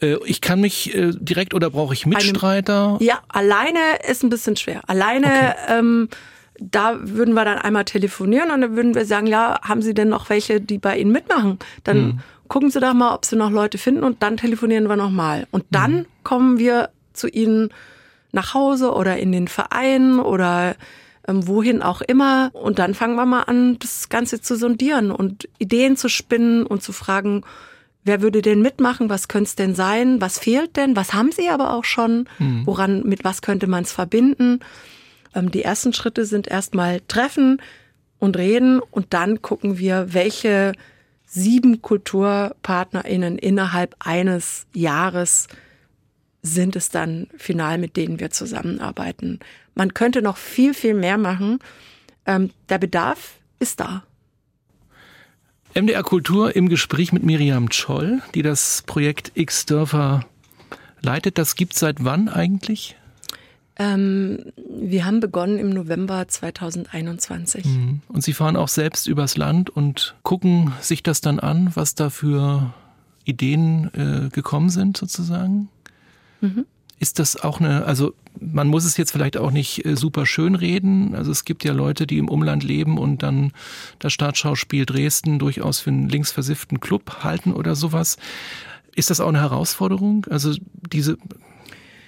Äh, 0.00 0.16
ich 0.24 0.40
kann 0.40 0.60
mich 0.60 0.94
äh, 0.94 1.12
direkt 1.14 1.54
oder 1.54 1.70
brauche 1.70 1.94
ich 1.94 2.06
Mitstreiter? 2.06 2.88
Einem, 2.88 3.02
ja, 3.02 3.20
alleine 3.28 3.78
ist 4.08 4.22
ein 4.24 4.30
bisschen 4.30 4.56
schwer. 4.56 4.82
Alleine, 4.86 5.26
okay. 5.26 5.78
ähm, 5.78 6.08
da 6.60 6.96
würden 7.00 7.34
wir 7.34 7.44
dann 7.44 7.58
einmal 7.58 7.84
telefonieren 7.84 8.50
und 8.50 8.60
dann 8.62 8.76
würden 8.76 8.94
wir 8.94 9.04
sagen, 9.04 9.26
ja, 9.26 9.60
haben 9.62 9.82
Sie 9.82 9.94
denn 9.94 10.08
noch 10.08 10.28
welche, 10.28 10.60
die 10.60 10.78
bei 10.78 10.98
Ihnen 10.98 11.12
mitmachen? 11.12 11.58
Dann 11.84 11.96
hm. 11.96 12.20
gucken 12.48 12.70
Sie 12.70 12.80
doch 12.80 12.94
mal, 12.94 13.14
ob 13.14 13.24
Sie 13.24 13.36
noch 13.36 13.50
Leute 13.50 13.78
finden 13.78 14.02
und 14.02 14.22
dann 14.22 14.36
telefonieren 14.36 14.88
wir 14.88 14.96
nochmal. 14.96 15.46
Und 15.52 15.64
dann 15.70 15.98
hm. 15.98 16.06
kommen 16.24 16.58
wir 16.58 16.90
zu 17.12 17.28
Ihnen 17.28 17.70
nach 18.32 18.54
Hause 18.54 18.92
oder 18.92 19.16
in 19.18 19.32
den 19.32 19.48
Verein 19.48 20.20
oder 20.20 20.76
ähm, 21.26 21.46
wohin 21.46 21.82
auch 21.82 22.00
immer. 22.00 22.50
Und 22.52 22.78
dann 22.78 22.94
fangen 22.94 23.16
wir 23.16 23.26
mal 23.26 23.42
an, 23.42 23.78
das 23.78 24.08
Ganze 24.08 24.40
zu 24.40 24.56
sondieren 24.56 25.10
und 25.10 25.48
Ideen 25.58 25.96
zu 25.96 26.08
spinnen 26.08 26.64
und 26.64 26.82
zu 26.82 26.92
fragen, 26.92 27.42
wer 28.04 28.22
würde 28.22 28.42
denn 28.42 28.62
mitmachen, 28.62 29.10
was 29.10 29.28
könnte 29.28 29.48
es 29.48 29.56
denn 29.56 29.74
sein, 29.74 30.20
was 30.20 30.38
fehlt 30.38 30.76
denn, 30.76 30.96
was 30.96 31.12
haben 31.12 31.32
sie 31.32 31.48
aber 31.48 31.74
auch 31.74 31.84
schon, 31.84 32.28
mhm. 32.38 32.62
woran, 32.64 33.02
mit 33.02 33.24
was 33.24 33.42
könnte 33.42 33.66
man 33.66 33.84
es 33.84 33.92
verbinden. 33.92 34.60
Ähm, 35.34 35.50
die 35.50 35.62
ersten 35.62 35.92
Schritte 35.92 36.24
sind 36.24 36.48
erstmal 36.48 37.00
Treffen, 37.08 37.60
und 38.18 38.36
reden 38.36 38.80
und 38.80 39.14
dann 39.14 39.42
gucken 39.42 39.78
wir, 39.78 40.12
welche 40.12 40.72
sieben 41.26 41.82
KulturpartnerInnen 41.82 43.38
innerhalb 43.38 43.94
eines 43.98 44.66
Jahres 44.74 45.46
sind 46.48 46.76
es 46.76 46.90
dann 46.90 47.28
final, 47.36 47.78
mit 47.78 47.96
denen 47.96 48.20
wir 48.20 48.30
zusammenarbeiten. 48.30 49.40
Man 49.74 49.94
könnte 49.94 50.22
noch 50.22 50.36
viel, 50.36 50.74
viel 50.74 50.94
mehr 50.94 51.18
machen. 51.18 51.60
Ähm, 52.26 52.50
der 52.68 52.78
Bedarf 52.78 53.38
ist 53.58 53.80
da. 53.80 54.02
MDR 55.74 56.02
Kultur 56.02 56.56
im 56.56 56.68
Gespräch 56.68 57.12
mit 57.12 57.22
Miriam 57.22 57.70
Scholl, 57.70 58.22
die 58.34 58.42
das 58.42 58.82
Projekt 58.86 59.32
X-Dörfer 59.34 60.24
leitet. 61.02 61.38
Das 61.38 61.54
gibt 61.54 61.74
seit 61.74 62.04
wann 62.04 62.28
eigentlich? 62.28 62.96
Ähm, 63.78 64.46
wir 64.56 65.04
haben 65.04 65.20
begonnen 65.20 65.58
im 65.58 65.70
November 65.70 66.26
2021. 66.26 67.64
Mhm. 67.64 68.00
Und 68.08 68.24
Sie 68.24 68.32
fahren 68.32 68.56
auch 68.56 68.68
selbst 68.68 69.06
übers 69.06 69.36
Land 69.36 69.70
und 69.70 70.16
gucken 70.22 70.72
sich 70.80 71.04
das 71.04 71.20
dann 71.20 71.38
an, 71.38 71.70
was 71.74 71.94
da 71.94 72.10
für 72.10 72.74
Ideen 73.24 73.90
äh, 73.94 74.30
gekommen 74.30 74.70
sind 74.70 74.96
sozusagen? 74.96 75.68
Mhm. 76.40 76.66
Ist 77.00 77.20
das 77.20 77.36
auch 77.36 77.60
eine, 77.60 77.84
also 77.84 78.12
man 78.40 78.68
muss 78.68 78.84
es 78.84 78.96
jetzt 78.96 79.12
vielleicht 79.12 79.36
auch 79.36 79.50
nicht 79.50 79.84
äh, 79.84 79.96
super 79.96 80.26
schön 80.26 80.54
reden. 80.54 81.14
Also 81.14 81.30
es 81.30 81.44
gibt 81.44 81.64
ja 81.64 81.72
Leute, 81.72 82.06
die 82.06 82.18
im 82.18 82.28
Umland 82.28 82.64
leben 82.64 82.98
und 82.98 83.22
dann 83.22 83.52
das 83.98 84.12
Staatsschauspiel 84.12 84.84
Dresden 84.84 85.38
durchaus 85.38 85.80
für 85.80 85.90
einen 85.90 86.08
linksversifften 86.08 86.80
Club 86.80 87.22
halten 87.22 87.52
oder 87.52 87.76
sowas. 87.76 88.16
Ist 88.94 89.10
das 89.10 89.20
auch 89.20 89.28
eine 89.28 89.40
Herausforderung? 89.40 90.26
Also 90.28 90.54
diese 90.92 91.18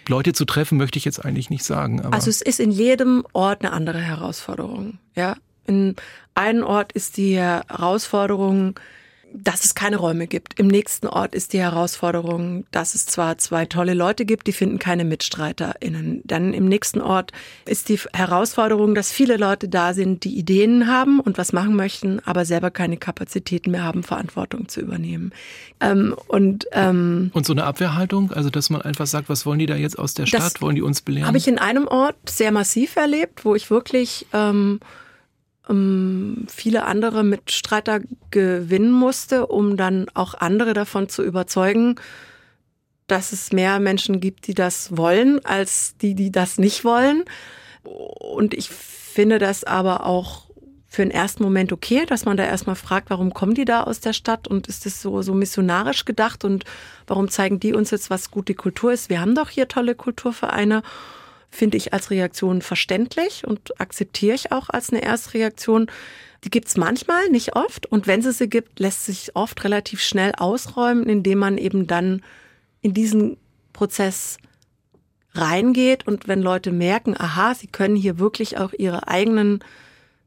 Leute 0.08 0.32
zu 0.32 0.44
treffen, 0.44 0.76
möchte 0.76 0.98
ich 0.98 1.04
jetzt 1.04 1.24
eigentlich 1.24 1.50
nicht 1.50 1.64
sagen. 1.64 2.00
also 2.00 2.30
es 2.30 2.42
ist 2.42 2.58
in 2.58 2.72
jedem 2.72 3.24
Ort 3.32 3.62
eine 3.62 3.72
andere 3.72 4.00
Herausforderung. 4.00 4.98
Ja, 5.14 5.36
in 5.66 5.94
einem 6.34 6.64
Ort 6.64 6.92
ist 6.92 7.16
die 7.16 7.36
Herausforderung, 7.36 8.78
dass 9.32 9.64
es 9.64 9.74
keine 9.74 9.96
Räume 9.96 10.26
gibt. 10.26 10.58
Im 10.58 10.66
nächsten 10.66 11.06
Ort 11.06 11.34
ist 11.34 11.52
die 11.52 11.60
Herausforderung, 11.60 12.64
dass 12.70 12.94
es 12.94 13.06
zwar 13.06 13.38
zwei 13.38 13.66
tolle 13.66 13.94
Leute 13.94 14.24
gibt, 14.24 14.46
die 14.46 14.52
finden 14.52 14.78
keine 14.78 15.04
MitstreiterInnen. 15.04 16.22
Dann 16.24 16.52
im 16.52 16.66
nächsten 16.66 17.00
Ort 17.00 17.32
ist 17.64 17.88
die 17.88 17.98
Herausforderung, 18.12 18.94
dass 18.94 19.12
viele 19.12 19.36
Leute 19.36 19.68
da 19.68 19.94
sind, 19.94 20.24
die 20.24 20.36
Ideen 20.36 20.86
haben 20.88 21.20
und 21.20 21.38
was 21.38 21.52
machen 21.52 21.76
möchten, 21.76 22.20
aber 22.20 22.44
selber 22.44 22.70
keine 22.70 22.96
Kapazitäten 22.96 23.70
mehr 23.70 23.84
haben, 23.84 24.02
Verantwortung 24.02 24.68
zu 24.68 24.80
übernehmen. 24.80 25.32
Ähm, 25.80 26.14
und, 26.28 26.66
ähm, 26.72 27.30
und 27.32 27.46
so 27.46 27.52
eine 27.52 27.64
Abwehrhaltung, 27.64 28.32
also 28.32 28.50
dass 28.50 28.70
man 28.70 28.82
einfach 28.82 29.06
sagt, 29.06 29.28
was 29.28 29.46
wollen 29.46 29.58
die 29.58 29.66
da 29.66 29.76
jetzt 29.76 29.98
aus 29.98 30.14
der 30.14 30.26
Stadt, 30.26 30.60
wollen 30.60 30.76
die 30.76 30.82
uns 30.82 31.02
belehren? 31.02 31.26
Habe 31.26 31.38
ich 31.38 31.48
in 31.48 31.58
einem 31.58 31.86
Ort 31.86 32.16
sehr 32.28 32.52
massiv 32.52 32.96
erlebt, 32.96 33.44
wo 33.44 33.54
ich 33.54 33.70
wirklich 33.70 34.26
ähm, 34.32 34.80
ähm, 35.70 36.46
viele 36.48 36.84
andere 36.84 37.24
Mitstreiter 37.24 38.00
gewinnen 38.30 38.92
musste, 38.92 39.46
um 39.46 39.76
dann 39.76 40.06
auch 40.14 40.34
andere 40.34 40.74
davon 40.74 41.08
zu 41.08 41.22
überzeugen, 41.22 41.96
dass 43.06 43.32
es 43.32 43.52
mehr 43.52 43.80
Menschen 43.80 44.20
gibt, 44.20 44.46
die 44.46 44.54
das 44.54 44.96
wollen, 44.96 45.44
als 45.44 45.96
die, 45.96 46.14
die 46.14 46.30
das 46.30 46.58
nicht 46.58 46.84
wollen. 46.84 47.24
Und 47.82 48.54
ich 48.54 48.70
finde 48.70 49.38
das 49.38 49.64
aber 49.64 50.06
auch 50.06 50.50
für 50.86 51.02
den 51.02 51.12
ersten 51.12 51.44
Moment 51.44 51.72
okay, 51.72 52.04
dass 52.04 52.24
man 52.24 52.36
da 52.36 52.44
erstmal 52.44 52.74
fragt, 52.74 53.10
warum 53.10 53.32
kommen 53.32 53.54
die 53.54 53.64
da 53.64 53.84
aus 53.84 54.00
der 54.00 54.12
Stadt 54.12 54.48
und 54.48 54.66
ist 54.66 54.86
das 54.86 55.00
so, 55.00 55.22
so 55.22 55.34
missionarisch 55.34 56.04
gedacht 56.04 56.44
und 56.44 56.64
warum 57.06 57.28
zeigen 57.28 57.60
die 57.60 57.74
uns 57.74 57.92
jetzt, 57.92 58.10
was 58.10 58.32
gute 58.32 58.54
Kultur 58.54 58.92
ist? 58.92 59.08
Wir 59.08 59.20
haben 59.20 59.36
doch 59.36 59.50
hier 59.50 59.68
tolle 59.68 59.94
Kulturvereine 59.94 60.82
finde 61.50 61.76
ich 61.76 61.92
als 61.92 62.10
Reaktion 62.10 62.62
verständlich 62.62 63.46
und 63.46 63.80
akzeptiere 63.80 64.34
ich 64.34 64.52
auch 64.52 64.68
als 64.68 64.90
eine 64.90 65.02
Erstreaktion. 65.02 65.90
Die 66.44 66.50
gibt 66.50 66.68
es 66.68 66.76
manchmal, 66.76 67.28
nicht 67.28 67.56
oft. 67.56 67.86
Und 67.86 68.06
wenn 68.06 68.20
es 68.20 68.38
sie 68.38 68.48
gibt, 68.48 68.78
lässt 68.78 69.04
sich 69.04 69.36
oft 69.36 69.62
relativ 69.64 70.00
schnell 70.00 70.32
ausräumen, 70.36 71.08
indem 71.08 71.38
man 71.38 71.58
eben 71.58 71.86
dann 71.86 72.22
in 72.80 72.94
diesen 72.94 73.36
Prozess 73.72 74.38
reingeht 75.34 76.06
und 76.06 76.28
wenn 76.28 76.42
Leute 76.42 76.72
merken, 76.72 77.14
aha, 77.16 77.54
sie 77.54 77.68
können 77.68 77.96
hier 77.96 78.18
wirklich 78.18 78.58
auch 78.58 78.72
ihre 78.72 79.08
eigenen 79.08 79.60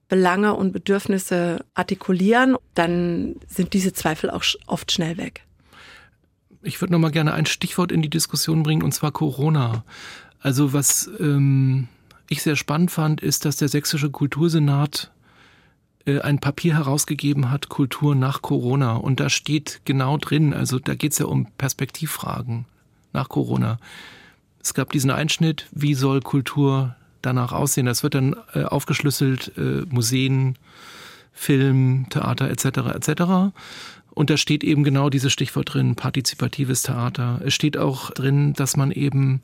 Belange 0.07 0.53
und 0.53 0.71
Bedürfnisse 0.71 1.65
artikulieren, 1.73 2.55
dann 2.73 3.35
sind 3.47 3.73
diese 3.73 3.93
Zweifel 3.93 4.29
auch 4.29 4.43
oft 4.67 4.91
schnell 4.91 5.17
weg. 5.17 5.41
Ich 6.61 6.79
würde 6.79 6.93
noch 6.93 6.99
mal 6.99 7.11
gerne 7.11 7.33
ein 7.33 7.45
Stichwort 7.45 7.91
in 7.91 8.01
die 8.01 8.09
Diskussion 8.09 8.63
bringen, 8.63 8.83
und 8.83 8.93
zwar 8.93 9.11
Corona. 9.11 9.83
Also 10.43 10.73
was 10.73 11.09
ähm, 11.21 11.87
ich 12.27 12.43
sehr 12.43 12.57
spannend 12.57 12.91
fand, 12.91 13.21
ist, 13.21 13.45
dass 13.45 13.55
der 13.55 13.69
Sächsische 13.69 14.11
Kultursenat 14.11 15.09
äh, 16.05 16.19
ein 16.19 16.39
Papier 16.39 16.75
herausgegeben 16.75 17.49
hat, 17.49 17.69
Kultur 17.69 18.13
nach 18.13 18.41
Corona. 18.41 18.95
Und 18.95 19.21
da 19.21 19.29
steht 19.29 19.79
genau 19.85 20.17
drin, 20.17 20.53
also 20.53 20.79
da 20.79 20.95
geht 20.95 21.13
es 21.13 21.19
ja 21.19 21.27
um 21.27 21.47
Perspektivfragen 21.57 22.65
nach 23.13 23.29
Corona. 23.29 23.77
Es 24.61 24.73
gab 24.73 24.91
diesen 24.91 25.11
Einschnitt, 25.11 25.67
wie 25.71 25.93
soll 25.93 26.19
Kultur 26.19 26.97
danach 27.21 27.53
aussehen? 27.53 27.85
Das 27.85 28.03
wird 28.03 28.15
dann 28.15 28.35
äh, 28.53 28.63
aufgeschlüsselt, 28.63 29.53
äh, 29.57 29.85
Museen, 29.89 30.57
Film, 31.31 32.07
Theater 32.09 32.49
etc. 32.49 32.65
etc. 32.95 33.53
Und 34.11 34.29
da 34.29 34.35
steht 34.35 34.65
eben 34.65 34.83
genau 34.83 35.09
dieses 35.09 35.31
Stichwort 35.31 35.73
drin, 35.73 35.95
partizipatives 35.95 36.83
Theater. 36.83 37.39
Es 37.45 37.53
steht 37.53 37.77
auch 37.77 38.11
drin, 38.11 38.51
dass 38.53 38.75
man 38.75 38.91
eben 38.91 39.41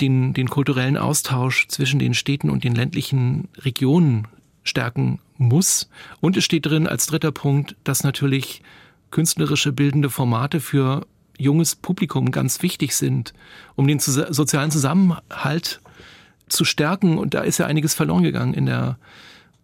den, 0.00 0.34
den 0.34 0.48
kulturellen 0.48 0.96
Austausch 0.96 1.68
zwischen 1.68 1.98
den 1.98 2.14
Städten 2.14 2.50
und 2.50 2.64
den 2.64 2.74
ländlichen 2.74 3.48
Regionen 3.58 4.28
stärken 4.62 5.20
muss. 5.38 5.88
Und 6.20 6.36
es 6.36 6.44
steht 6.44 6.66
drin 6.66 6.86
als 6.86 7.06
dritter 7.06 7.32
Punkt, 7.32 7.76
dass 7.84 8.04
natürlich 8.04 8.62
künstlerische 9.10 9.72
bildende 9.72 10.10
Formate 10.10 10.60
für 10.60 11.06
junges 11.38 11.76
Publikum 11.76 12.30
ganz 12.30 12.62
wichtig 12.62 12.96
sind, 12.96 13.34
um 13.74 13.86
den 13.86 13.98
sozialen 13.98 14.70
Zusammenhalt 14.70 15.80
zu 16.48 16.64
stärken. 16.64 17.18
Und 17.18 17.34
da 17.34 17.40
ist 17.40 17.58
ja 17.58 17.66
einiges 17.66 17.94
verloren 17.94 18.22
gegangen 18.22 18.54
in 18.54 18.66
der 18.66 18.98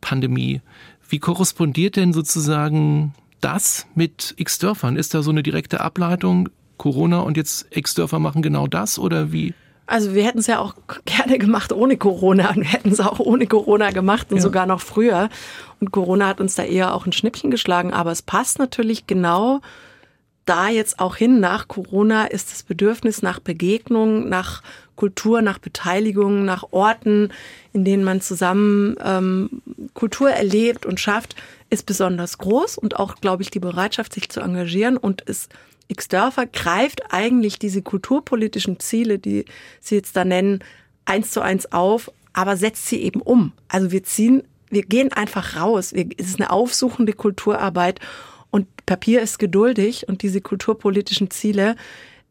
Pandemie. 0.00 0.60
Wie 1.08 1.18
korrespondiert 1.18 1.96
denn 1.96 2.12
sozusagen 2.12 3.14
das 3.40 3.86
mit 3.94 4.34
X-Dörfern? 4.36 4.96
Ist 4.96 5.14
da 5.14 5.22
so 5.22 5.30
eine 5.30 5.42
direkte 5.42 5.80
Ableitung? 5.80 6.48
Corona 6.78 7.20
und 7.20 7.36
jetzt 7.36 7.66
X-Dörfer 7.70 8.18
machen 8.18 8.42
genau 8.42 8.66
das 8.66 8.98
oder 8.98 9.32
wie? 9.32 9.54
Also 9.86 10.14
wir 10.14 10.24
hätten 10.24 10.38
es 10.38 10.46
ja 10.46 10.58
auch 10.58 10.74
gerne 11.04 11.38
gemacht 11.38 11.72
ohne 11.72 11.96
Corona 11.96 12.50
und 12.50 12.62
wir 12.62 12.72
hätten 12.72 12.90
es 12.90 13.00
auch 13.00 13.18
ohne 13.20 13.46
Corona 13.46 13.90
gemacht 13.90 14.28
und 14.30 14.36
ja. 14.36 14.42
sogar 14.42 14.66
noch 14.66 14.80
früher. 14.80 15.28
Und 15.80 15.90
Corona 15.90 16.28
hat 16.28 16.40
uns 16.40 16.54
da 16.54 16.62
eher 16.62 16.94
auch 16.94 17.06
ein 17.06 17.12
Schnippchen 17.12 17.50
geschlagen, 17.50 17.92
aber 17.92 18.12
es 18.12 18.22
passt 18.22 18.58
natürlich 18.58 19.06
genau 19.06 19.60
da 20.44 20.68
jetzt 20.68 20.98
auch 20.98 21.16
hin. 21.16 21.40
Nach 21.40 21.68
Corona 21.68 22.26
ist 22.26 22.50
das 22.50 22.62
Bedürfnis 22.62 23.22
nach 23.22 23.40
Begegnung, 23.40 24.28
nach 24.28 24.62
Kultur, 24.96 25.42
nach 25.42 25.58
Beteiligung, 25.58 26.44
nach 26.44 26.66
Orten, 26.70 27.32
in 27.72 27.84
denen 27.84 28.04
man 28.04 28.20
zusammen 28.20 28.96
ähm, 29.02 29.62
Kultur 29.94 30.30
erlebt 30.30 30.86
und 30.86 31.00
schafft, 31.00 31.34
ist 31.70 31.86
besonders 31.86 32.38
groß 32.38 32.78
und 32.78 32.98
auch, 32.98 33.16
glaube 33.16 33.42
ich, 33.42 33.50
die 33.50 33.60
Bereitschaft, 33.60 34.12
sich 34.12 34.28
zu 34.28 34.40
engagieren 34.40 34.96
und 34.96 35.22
es 35.26 35.48
X-Dörfer 35.92 36.46
greift 36.46 37.12
eigentlich 37.12 37.58
diese 37.58 37.82
kulturpolitischen 37.82 38.80
Ziele, 38.80 39.18
die 39.18 39.44
Sie 39.80 39.94
jetzt 39.94 40.16
da 40.16 40.24
nennen, 40.24 40.62
eins 41.04 41.30
zu 41.30 41.40
eins 41.40 41.70
auf, 41.72 42.10
aber 42.32 42.56
setzt 42.56 42.86
sie 42.86 43.02
eben 43.02 43.20
um. 43.20 43.52
Also 43.68 43.90
wir 43.90 44.04
ziehen, 44.04 44.42
wir 44.70 44.82
gehen 44.82 45.12
einfach 45.12 45.56
raus. 45.56 45.92
Es 45.92 46.28
ist 46.28 46.40
eine 46.40 46.50
aufsuchende 46.50 47.12
Kulturarbeit 47.12 48.00
und 48.50 48.66
Papier 48.86 49.22
ist 49.22 49.38
geduldig 49.38 50.08
und 50.08 50.22
diese 50.22 50.40
kulturpolitischen 50.40 51.30
Ziele, 51.30 51.76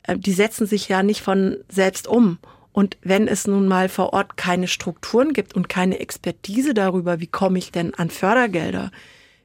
äh, 0.03 0.17
die 0.17 0.33
setzen 0.33 0.65
sich 0.67 0.89
ja 0.89 1.03
nicht 1.03 1.21
von 1.21 1.57
selbst 1.69 2.07
um. 2.07 2.37
Und 2.73 2.97
wenn 3.01 3.27
es 3.27 3.47
nun 3.47 3.67
mal 3.67 3.89
vor 3.89 4.13
Ort 4.13 4.37
keine 4.37 4.67
Strukturen 4.67 5.33
gibt 5.33 5.55
und 5.55 5.67
keine 5.67 5.99
Expertise 5.99 6.73
darüber, 6.73 7.19
wie 7.19 7.27
komme 7.27 7.59
ich 7.59 7.71
denn 7.71 7.93
an 7.95 8.09
Fördergelder? 8.09 8.91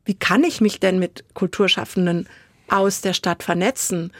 Wie 0.04 0.14
kann 0.14 0.44
ich 0.44 0.60
mich 0.60 0.78
denn 0.78 1.00
mit 1.00 1.24
Kulturschaffenden 1.34 2.28
aus 2.68 3.00
der 3.00 3.12
Stadt 3.12 3.42
vernetzen. 3.42 4.12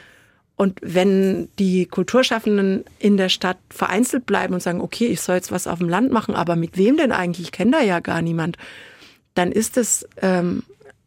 Und 0.55 0.79
wenn 0.81 1.49
die 1.59 1.85
Kulturschaffenden 1.85 2.83
in 2.97 3.15
der 3.15 3.29
Stadt 3.29 3.59
vereinzelt 3.69 4.25
bleiben 4.25 4.55
und 4.55 4.63
sagen, 4.63 4.81
okay, 4.81 5.05
ich 5.05 5.21
soll 5.21 5.35
jetzt 5.35 5.51
was 5.51 5.67
auf 5.67 5.79
dem 5.79 5.87
Land 5.87 6.11
machen, 6.11 6.33
aber 6.33 6.55
mit 6.55 6.77
wem 6.77 6.97
denn 6.97 7.11
eigentlich? 7.11 7.47
Ich 7.47 7.51
kenne 7.51 7.71
da 7.71 7.81
ja 7.81 7.99
gar 7.99 8.23
niemand. 8.23 8.57
Dann 9.35 9.51
ist 9.51 9.77
es, 9.77 10.07
ähm, 10.19 10.63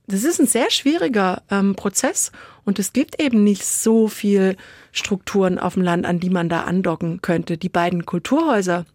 das 0.06 0.22
ist 0.22 0.40
ein 0.40 0.46
sehr 0.46 0.70
schwieriger 0.70 1.42
ähm, 1.50 1.74
Prozess 1.74 2.30
und 2.64 2.78
es 2.78 2.92
gibt 2.92 3.20
eben 3.20 3.42
nicht 3.42 3.64
so 3.64 4.06
viel 4.06 4.56
Strukturen 4.92 5.58
auf 5.58 5.74
dem 5.74 5.82
Land, 5.82 6.06
an 6.06 6.20
die 6.20 6.30
man 6.30 6.48
da 6.48 6.62
andocken 6.62 7.20
könnte. 7.20 7.58
Die 7.58 7.68
beiden 7.68 8.06
Kulturhäuser, 8.06 8.86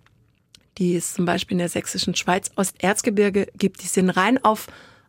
die 0.78 0.96
es 0.96 1.14
zum 1.14 1.26
Beispiel 1.26 1.56
in 1.56 1.60
der 1.60 1.70
sächsischen 1.70 2.16
Schweiz 2.16 2.52
Osterzgebirge 2.56 3.48
gibt, 3.58 3.84
die 3.84 3.88
sind 3.88 4.10
rein 4.10 4.42
auf 4.42 4.68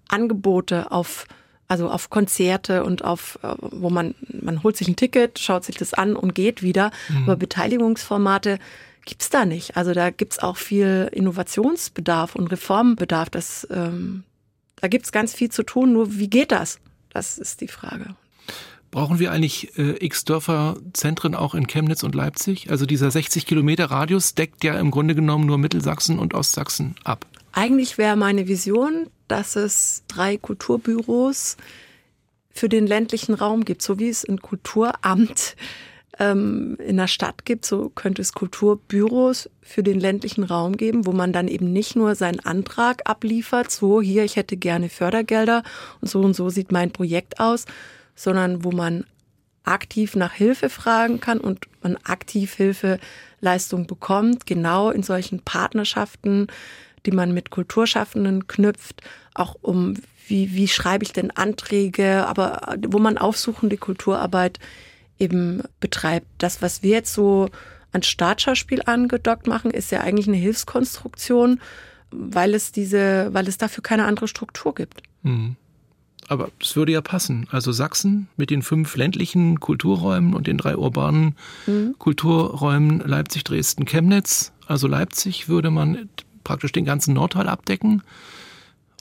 Angebote, 0.09 0.91
auf 0.91 1.27
also 1.69 1.91
auf 1.91 2.11
Konzerte 2.11 2.85
und 2.85 3.05
auf, 3.05 3.39
äh, 3.43 3.55
wo 3.59 3.91
man, 3.91 4.15
man 4.41 4.63
holt 4.63 4.77
sich 4.77 4.89
ein 4.89 4.97
Ticket, 4.97 5.39
schaut 5.39 5.65
sich 5.65 5.77
das 5.77 5.95
an 5.95 6.17
und 6.17 6.35
geht 6.35 6.63
wieder. 6.63 6.91
Mhm. 7.09 7.25
Aber 7.25 7.37
Beteiligungsformate 7.37 8.59
gibt's 9.05 9.31
da 9.31 9.45
nicht. 9.45 9.77
Also 9.77 9.93
da 9.93 10.11
gibt's 10.11 10.39
auch 10.39 10.57
viel 10.57 11.09
Innovationsbedarf 11.13 12.35
und 12.35 12.49
Reformbedarf. 12.49 13.31
Das, 13.31 13.67
ähm, 13.71 14.25
da 14.77 14.89
gibt 14.89 15.07
es 15.07 15.13
ganz 15.13 15.35
viel 15.35 15.51
zu 15.51 15.63
tun, 15.63 15.93
nur 15.93 16.19
wie 16.19 16.29
geht 16.29 16.53
das? 16.53 16.79
Das 17.11 17.39
ist 17.39 17.61
die 17.61 17.69
Frage. 17.69 18.15
Brauchen 18.91 19.19
wir 19.19 19.33
eigentlich 19.33 19.77
äh, 19.79 20.05
X-Dörfer-Zentren 20.05 21.35
auch 21.35 21.55
in 21.55 21.67
Chemnitz 21.67 22.03
und 22.03 22.15
Leipzig? 22.15 22.71
Also 22.71 22.87
dieser 22.87 23.11
60 23.11 23.47
Kilometer 23.47 23.87
Radius 23.87 24.35
deckt 24.35 24.65
ja 24.65 24.79
im 24.79 24.91
Grunde 24.91 25.15
genommen 25.15 25.47
nur 25.47 25.59
Mittelsachsen 25.59 26.19
und 26.19 26.35
Ostsachsen 26.35 26.95
ab. 27.05 27.27
Eigentlich 27.57 27.97
wäre 27.97 28.17
meine 28.17 28.49
Vision, 28.49 29.09
dass 29.29 29.57
es 29.57 30.05
drei 30.09 30.37
Kulturbüros 30.37 31.57
für 32.51 32.69
den 32.69 32.87
ländlichen 32.87 33.33
Raum 33.33 33.65
gibt, 33.65 33.81
so 33.81 33.99
wie 33.99 34.11
es 34.11 34.29
ein 34.29 34.43
Kulturamt 34.43 35.57
ähm, 36.19 36.77
in 36.87 36.99
der 36.99 37.07
Stadt 37.07 37.47
gibt, 37.47 37.65
so 37.65 37.89
könnte 37.89 38.21
es 38.21 38.35
Kulturbüros 38.35 39.49
für 39.63 39.83
den 39.83 39.99
ländlichen 39.99 40.45
Raum 40.45 40.77
geben, 40.77 41.07
wo 41.07 41.13
man 41.13 41.33
dann 41.33 41.49
eben 41.49 41.73
nicht 41.73 41.97
nur 41.97 42.15
seinen 42.15 42.41
Antrag 42.41 43.01
abliefert, 43.09 43.71
so 43.71 44.03
hier, 44.03 44.23
ich 44.25 44.37
hätte 44.37 44.59
gerne 44.59 44.91
Fördergelder 44.91 45.63
und 46.03 46.11
so 46.11 46.21
und 46.21 46.37
so 46.37 46.51
sieht 46.51 46.73
mein 46.73 46.91
Projekt 46.91 47.41
aus, 47.41 47.65
sondern 48.15 48.65
wo 48.65 48.71
man 48.71 49.07
aktiv 49.65 50.15
nach 50.15 50.35
Hilfe 50.35 50.69
fragen 50.69 51.21
kann 51.21 51.41
und 51.41 51.69
man 51.83 51.97
aktiv 52.05 52.53
Hilfeleistung 52.53 53.87
bekommt, 53.87 54.45
genau 54.45 54.91
in 54.91 55.03
solchen 55.03 55.41
Partnerschaften, 55.41 56.49
die 57.07 57.13
man 57.13 57.33
mit 57.33 57.51
Kulturschaffenden 57.51 58.47
knüpft, 58.47 59.03
auch 59.35 59.57
um 59.61 59.95
wie, 60.29 60.53
wie 60.55 60.69
schreibe 60.69 61.05
ich 61.05 61.13
denn 61.13 61.31
Anträge, 61.31 62.27
aber 62.27 62.77
wo 62.89 62.99
man 62.99 63.17
aufsuchende 63.17 63.77
Kulturarbeit 63.77 64.59
eben 65.19 65.63
betreibt. 65.81 66.27
Das, 66.39 66.63
was 66.63 66.83
wir 66.83 66.91
jetzt 66.91 67.13
so 67.13 67.49
an 67.93 68.03
Startschauspiel 68.03 68.83
angedockt 68.85 69.47
machen, 69.47 69.71
ist 69.71 69.91
ja 69.91 70.01
eigentlich 70.01 70.29
eine 70.29 70.37
Hilfskonstruktion, 70.37 71.61
weil 72.11 72.55
es 72.55 72.73
diese, 72.73 73.29
weil 73.33 73.49
es 73.49 73.59
dafür 73.59 73.83
keine 73.83 74.05
andere 74.05 74.29
Struktur 74.29 74.75
gibt. 74.75 75.03
Mhm. 75.23 75.57
Aber 76.29 76.51
es 76.61 76.75
würde 76.75 76.93
ja 76.93 77.01
passen. 77.01 77.47
Also 77.53 77.71
Sachsen 77.71 78.29
mit 78.37 78.51
den 78.51 78.63
fünf 78.63 78.97
ländlichen 78.97 79.61
Kulturräumen 79.61 80.35
und 80.35 80.49
den 80.49 80.59
drei 80.59 80.77
urbanen 80.77 81.37
mhm. 81.67 81.95
Kulturräumen 81.99 82.99
Leipzig, 82.99 83.45
Dresden, 83.45 83.85
Chemnitz. 83.85 84.53
Also 84.67 84.89
Leipzig 84.89 85.49
würde 85.49 85.71
man 85.71 86.09
praktisch 86.47 86.73
den 86.73 86.85
ganzen 86.85 87.13
Nordteil 87.15 87.49
abdecken. 87.49 88.03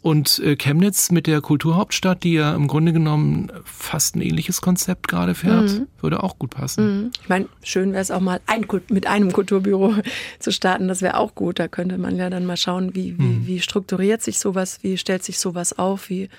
Und 0.02 0.40
äh, 0.40 0.56
Chemnitz 0.56 1.10
mit 1.10 1.26
der 1.26 1.42
Kulturhauptstadt, 1.42 2.24
die 2.24 2.34
ja 2.34 2.54
im 2.54 2.68
Grunde 2.68 2.94
genommen 2.94 3.52
fast 3.64 4.16
ein 4.16 4.22
ähnliches 4.22 4.62
Konzept 4.62 5.08
gerade 5.08 5.34
fährt, 5.34 5.72
mhm. 5.72 5.88
würde 6.00 6.22
auch 6.22 6.38
gut 6.38 6.52
passen. 6.52 6.86
Mhm. 6.86 7.12
Ich 7.22 7.30
meine, 7.30 7.48
schön 7.64 7.92
wäre 7.92 8.02
es 8.02 8.12
auch 8.12 8.20
mal 8.20 8.40
ein, 8.46 8.68
mit 8.90 9.08
einem 9.08 9.32
Kulturbüro 9.32 9.96
zu 10.40 10.52
starten. 10.52 10.88
Das 10.88 11.02
wäre 11.02 11.18
auch 11.18 11.34
gut. 11.34 11.58
Da 11.58 11.68
könnte 11.68 11.98
man 11.98 12.18
ja 12.18 12.30
dann 12.30 12.46
mal 12.46 12.58
schauen, 12.58 12.94
wie, 12.94 13.18
wie, 13.18 13.24
mhm. 13.24 13.48
wie 13.48 13.60
strukturiert 13.60 14.22
sich 14.22 14.38
sowas, 14.38 14.80
wie 14.84 14.98
stellt 14.98 15.24
sich 15.24 15.40
sowas 15.40 15.78
auf, 15.80 16.10
wie 16.10 16.30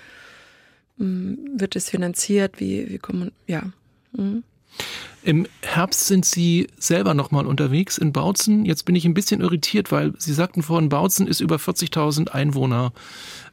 mh, 0.99 1.37
wird 1.57 1.75
es 1.75 1.91
finanziert, 1.91 2.61
wie, 2.61 2.89
wie 2.89 2.99
kommen, 2.99 3.33
ja. 3.49 3.63
Im 5.27 5.49
Herbst 5.61 6.07
sind 6.07 6.25
Sie 6.25 6.69
selber 6.79 7.13
nochmal 7.13 7.47
unterwegs 7.47 7.99
in 7.99 8.13
Bautzen. 8.13 8.65
Jetzt 8.65 8.85
bin 8.85 8.95
ich 8.95 9.05
ein 9.05 9.13
bisschen 9.13 9.41
irritiert, 9.41 9.91
weil 9.91 10.13
Sie 10.19 10.33
sagten 10.33 10.63
vorhin, 10.63 10.89
Bautzen 10.89 11.27
ist 11.27 11.41
über 11.41 11.57
40.000 11.57 12.29
Einwohner. 12.29 12.93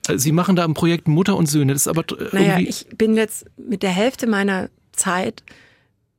Äh, 0.08 0.20
Sie 0.20 0.32
machen 0.32 0.56
da 0.56 0.66
ein 0.66 0.76
Projekt 0.76 1.08
Mutter 1.08 1.36
und 1.36 1.48
Söhne. 1.48 1.74
Das 1.74 1.82
ist 1.82 1.88
aber 1.88 2.06
naja, 2.32 2.60
ich 2.60 2.86
bin 2.96 3.16
jetzt 3.16 3.48
mit 3.58 3.82
der 3.82 3.90
Hälfte 3.90 4.28
meiner 4.28 4.70
Zeit 4.92 5.42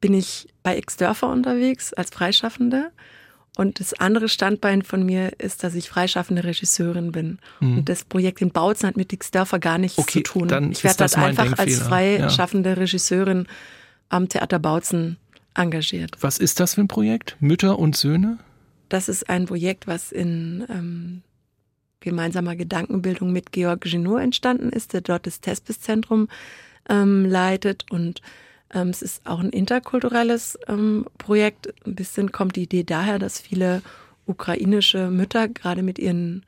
bin 0.01 0.13
ich 0.13 0.49
bei 0.65 0.77
X-Dörfer 0.77 1.31
unterwegs 1.31 1.93
als 1.93 2.11
Freischaffende. 2.11 2.91
Und 3.57 3.79
das 3.79 3.95
andere 3.95 4.29
Standbein 4.29 4.83
von 4.83 5.07
mir 5.07 5.39
ist, 5.39 5.63
dass 5.63 5.77
ich 5.77 5.89
freischaffende 5.89 6.43
Regisseurin 6.43 7.13
bin. 7.13 7.39
Mhm. 7.61 7.79
Und 7.79 7.89
das 7.89 8.03
Projekt 8.03 8.43
in 8.43 8.51
Bautzen 8.51 8.89
hat 8.89 8.97
mit 8.97 9.13
X-Dörfer 9.13 9.61
gar 9.61 9.79
nichts 9.79 9.99
okay, 9.99 10.25
zu 10.25 10.33
tun. 10.33 10.49
Dann 10.49 10.73
ich 10.73 10.83
werde 10.83 10.97
dort 10.97 11.17
einfach 11.17 11.57
als 11.57 11.79
freischaffende 11.79 12.71
ja. 12.71 12.75
Regisseurin 12.75 13.47
am 14.09 14.29
Theater 14.29 14.59
Bautzen 14.59 15.17
engagiert. 15.55 16.17
Was 16.21 16.39
ist 16.39 16.61
das 16.61 16.75
für 16.75 16.83
ein 16.83 16.89
Projekt? 16.89 17.37
Mütter 17.41 17.79
und 17.79 17.97
Söhne? 17.97 18.39
Das 18.89 19.09
ist 19.09 19.29
ein 19.29 19.47
Projekt, 19.47 19.87
was 19.87 20.13
in 20.13 20.65
ähm, 20.69 21.23
gemeinsamer 22.01 22.55
Gedankenbildung 22.55 23.33
mit 23.33 23.53
Georg 23.53 23.83
Genot 23.83 24.21
entstanden 24.21 24.71
ist, 24.71 24.93
der 24.93 25.01
dort 25.01 25.27
das 25.27 25.41
Tespis-Zentrum 25.41 26.29
ähm, 26.89 27.25
leitet. 27.25 27.91
Und 27.91 28.21
ähm, 28.73 28.89
es 28.89 29.03
ist 29.03 29.27
auch 29.27 29.41
ein 29.41 29.51
interkulturelles 29.51 30.59
ähm, 30.69 31.07
Projekt. 31.19 31.73
Ein 31.87 31.95
bisschen 31.95 32.31
kommt 32.31 32.57
die 32.57 32.65
Idee 32.65 32.85
daher, 32.85 33.19
dass 33.19 33.41
viele 33.41 33.83
ukrainische 34.27 35.11
Mütter 35.11 35.49
gerade 35.49 35.83
mit 35.83 35.99
ihren 35.99 36.45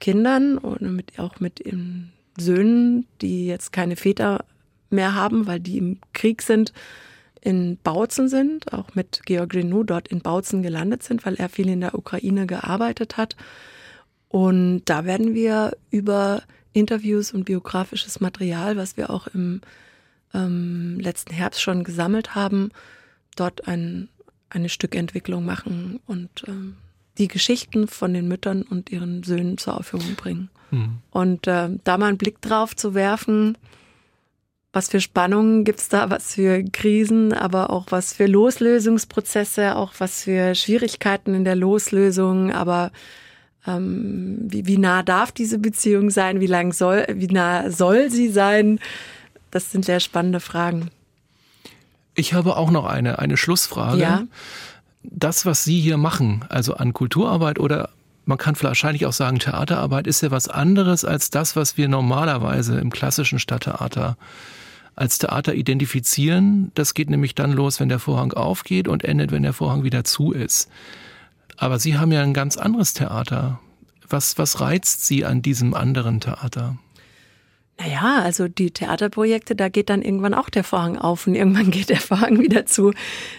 Kindern 0.00 0.58
und 0.58 0.80
mit, 0.82 1.18
auch 1.18 1.40
mit 1.40 1.60
ihren 1.60 2.12
Söhnen, 2.38 3.06
die 3.20 3.46
jetzt 3.46 3.72
keine 3.72 3.96
Väter 3.96 4.44
mehr 4.90 5.14
haben, 5.14 5.46
weil 5.46 5.60
die 5.60 5.78
im 5.78 5.98
Krieg 6.12 6.42
sind, 6.42 6.72
in 7.42 7.76
Bautzen 7.82 8.28
sind, 8.28 8.72
auch 8.72 8.94
mit 8.94 9.22
Georg 9.26 9.50
Genou 9.50 9.82
dort 9.82 10.08
in 10.08 10.20
Bautzen 10.20 10.62
gelandet 10.62 11.02
sind, 11.02 11.26
weil 11.26 11.34
er 11.34 11.48
viel 11.48 11.68
in 11.68 11.80
der 11.80 11.94
Ukraine 11.94 12.46
gearbeitet 12.46 13.16
hat. 13.16 13.36
Und 14.28 14.82
da 14.86 15.04
werden 15.04 15.34
wir 15.34 15.76
über 15.90 16.42
Interviews 16.72 17.32
und 17.32 17.44
biografisches 17.44 18.20
Material, 18.20 18.76
was 18.76 18.96
wir 18.96 19.10
auch 19.10 19.26
im 19.26 19.60
ähm, 20.32 20.98
letzten 21.00 21.34
Herbst 21.34 21.60
schon 21.60 21.84
gesammelt 21.84 22.34
haben, 22.34 22.70
dort 23.36 23.66
ein, 23.66 24.08
eine 24.48 24.68
Stückentwicklung 24.68 25.44
machen 25.44 26.00
und 26.06 26.30
ähm, 26.46 26.76
die 27.18 27.28
Geschichten 27.28 27.88
von 27.88 28.14
den 28.14 28.28
Müttern 28.28 28.62
und 28.62 28.90
ihren 28.90 29.24
Söhnen 29.24 29.58
zur 29.58 29.78
Aufführung 29.78 30.14
bringen. 30.14 30.48
Mhm. 30.70 30.98
Und 31.10 31.46
äh, 31.46 31.70
da 31.84 31.98
mal 31.98 32.06
einen 32.06 32.18
Blick 32.18 32.40
drauf 32.40 32.74
zu 32.76 32.94
werfen, 32.94 33.58
was 34.72 34.88
für 34.88 35.00
Spannungen 35.00 35.64
gibt's 35.64 35.88
da, 35.88 36.08
was 36.08 36.34
für 36.34 36.62
Krisen, 36.64 37.32
aber 37.32 37.70
auch 37.70 37.86
was 37.90 38.14
für 38.14 38.26
Loslösungsprozesse, 38.26 39.76
auch 39.76 39.92
was 39.98 40.22
für 40.22 40.54
Schwierigkeiten 40.54 41.34
in 41.34 41.44
der 41.44 41.56
Loslösung, 41.56 42.52
aber 42.52 42.90
ähm, 43.66 44.38
wie, 44.40 44.66
wie 44.66 44.78
nah 44.78 45.02
darf 45.02 45.30
diese 45.30 45.58
Beziehung 45.58 46.10
sein, 46.10 46.40
wie 46.40 46.46
lang 46.46 46.72
soll, 46.72 47.06
wie 47.12 47.26
nah 47.26 47.70
soll 47.70 48.10
sie 48.10 48.28
sein? 48.28 48.80
Das 49.50 49.70
sind 49.70 49.84
sehr 49.84 50.00
spannende 50.00 50.40
Fragen. 50.40 50.90
Ich 52.14 52.34
habe 52.34 52.56
auch 52.56 52.70
noch 52.70 52.86
eine, 52.86 53.18
eine 53.18 53.36
Schlussfrage. 53.36 54.00
Ja. 54.00 54.22
Das, 55.02 55.46
was 55.46 55.64
Sie 55.64 55.80
hier 55.80 55.96
machen, 55.96 56.44
also 56.48 56.74
an 56.74 56.92
Kulturarbeit 56.92 57.58
oder 57.58 57.90
man 58.24 58.38
kann 58.38 58.54
wahrscheinlich 58.60 59.04
auch 59.06 59.12
sagen, 59.12 59.38
Theaterarbeit 59.40 60.06
ist 60.06 60.22
ja 60.22 60.30
was 60.30 60.48
anderes 60.48 61.04
als 61.04 61.30
das, 61.30 61.56
was 61.56 61.76
wir 61.76 61.88
normalerweise 61.88 62.78
im 62.78 62.90
klassischen 62.90 63.38
Stadttheater 63.38 64.16
als 64.94 65.18
Theater 65.18 65.54
identifizieren. 65.54 66.70
Das 66.74 66.94
geht 66.94 67.10
nämlich 67.10 67.34
dann 67.34 67.52
los, 67.52 67.80
wenn 67.80 67.88
der 67.88 67.98
Vorhang 67.98 68.32
aufgeht 68.32 68.88
und 68.88 69.04
endet, 69.04 69.32
wenn 69.32 69.42
der 69.42 69.52
Vorhang 69.52 69.84
wieder 69.84 70.04
zu 70.04 70.32
ist. 70.32 70.68
Aber 71.56 71.78
Sie 71.78 71.96
haben 71.96 72.12
ja 72.12 72.22
ein 72.22 72.34
ganz 72.34 72.56
anderes 72.56 72.92
Theater. 72.92 73.60
Was, 74.08 74.36
was 74.38 74.60
reizt 74.60 75.06
Sie 75.06 75.24
an 75.24 75.42
diesem 75.42 75.74
anderen 75.74 76.20
Theater? 76.20 76.76
Naja, 77.78 78.20
also 78.22 78.48
die 78.48 78.70
Theaterprojekte, 78.70 79.56
da 79.56 79.68
geht 79.68 79.88
dann 79.88 80.02
irgendwann 80.02 80.34
auch 80.34 80.50
der 80.50 80.62
Vorhang 80.62 80.98
auf 80.98 81.26
und 81.26 81.34
irgendwann 81.34 81.70
geht 81.72 81.88
der 81.88 82.00
Vorhang 82.00 82.40
wieder 82.40 82.66
zu. 82.66 82.92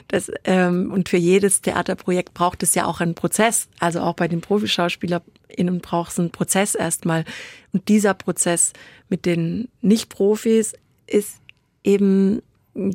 Das, 0.08 0.32
ähm, 0.44 0.92
und 0.92 1.10
für 1.10 1.18
jedes 1.18 1.62
Theaterprojekt 1.62 2.34
braucht 2.34 2.64
es 2.64 2.76
ja 2.76 2.86
auch 2.86 3.00
einen 3.00 3.16
Prozess. 3.16 3.68
Also 3.80 4.02
auch 4.02 4.16
bei 4.16 4.28
den 4.28 4.42
ProfischauspielerInnen 4.42 5.80
braucht 5.82 6.14
es 6.14 6.20
einen 6.20 6.32
Prozess 6.32 6.76
erstmal. 6.76 7.26
Und 7.72 7.88
dieser 7.88 8.14
Prozess 8.14 8.74
mit 9.08 9.26
den 9.26 9.70
Nicht-Profis 9.82 10.74
ist 11.08 11.43
eben 11.84 12.42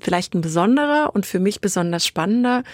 vielleicht 0.00 0.34
ein 0.34 0.40
besonderer 0.40 1.10
und 1.14 1.26
für 1.26 1.38
mich 1.38 1.60
besonders 1.60 2.06
spannender, 2.06 2.64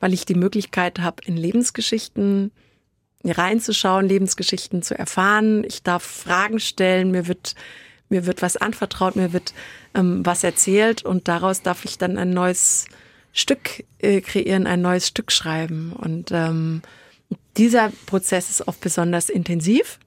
weil 0.00 0.12
ich 0.12 0.24
die 0.24 0.34
Möglichkeit 0.34 1.00
habe, 1.00 1.22
in 1.24 1.36
Lebensgeschichten 1.36 2.52
reinzuschauen, 3.24 4.06
Lebensgeschichten 4.06 4.82
zu 4.82 4.98
erfahren. 4.98 5.64
Ich 5.64 5.82
darf 5.82 6.02
Fragen 6.02 6.60
stellen, 6.60 7.10
mir 7.10 7.26
wird 7.26 7.54
mir 8.08 8.26
wird 8.26 8.42
was 8.42 8.56
anvertraut, 8.56 9.16
mir 9.16 9.32
wird 9.32 9.54
ähm, 9.94 10.24
was 10.24 10.44
erzählt 10.44 11.04
und 11.04 11.26
daraus 11.26 11.62
darf 11.62 11.84
ich 11.84 11.98
dann 11.98 12.18
ein 12.18 12.30
neues 12.30 12.86
Stück 13.32 13.84
äh, 13.98 14.20
kreieren, 14.20 14.66
ein 14.66 14.82
neues 14.82 15.08
Stück 15.08 15.32
schreiben. 15.32 15.92
Und 15.92 16.30
ähm, 16.30 16.82
dieser 17.56 17.90
Prozess 18.06 18.50
ist 18.50 18.68
oft 18.68 18.80
besonders 18.80 19.28
intensiv, 19.28 19.98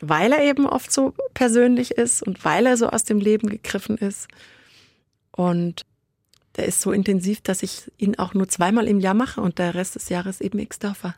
weil 0.00 0.32
er 0.32 0.42
eben 0.44 0.66
oft 0.66 0.92
so 0.92 1.14
persönlich 1.32 1.92
ist 1.92 2.22
und 2.22 2.44
weil 2.44 2.66
er 2.66 2.76
so 2.76 2.88
aus 2.88 3.04
dem 3.04 3.20
Leben 3.20 3.48
gegriffen 3.48 3.96
ist. 3.96 4.28
Und 5.36 5.82
der 6.56 6.66
ist 6.66 6.80
so 6.80 6.92
intensiv, 6.92 7.40
dass 7.40 7.62
ich 7.62 7.90
ihn 7.98 8.16
auch 8.16 8.34
nur 8.34 8.48
zweimal 8.48 8.86
im 8.86 9.00
Jahr 9.00 9.14
mache 9.14 9.40
und 9.40 9.58
der 9.58 9.74
Rest 9.74 9.96
des 9.96 10.08
Jahres 10.08 10.40
eben 10.40 10.58
X-Dörfer. 10.58 11.14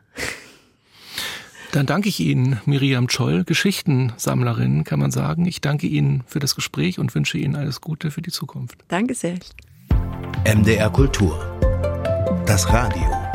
Dann 1.71 1.85
danke 1.85 2.09
ich 2.09 2.19
Ihnen, 2.19 2.59
Miriam 2.65 3.09
Scholl, 3.09 3.43
Geschichtensammlerin, 3.43 4.83
kann 4.83 4.99
man 4.99 5.11
sagen. 5.11 5.45
Ich 5.45 5.61
danke 5.61 5.85
Ihnen 5.85 6.23
für 6.25 6.39
das 6.39 6.55
Gespräch 6.55 6.97
und 6.97 7.13
wünsche 7.13 7.37
Ihnen 7.37 7.55
alles 7.55 7.81
Gute 7.81 8.09
für 8.09 8.21
die 8.21 8.31
Zukunft. 8.31 8.77
Danke 8.87 9.13
sehr. 9.13 9.37
MDR 10.45 10.89
Kultur. 10.89 11.59
Das 12.45 12.71
Radio. 12.71 13.26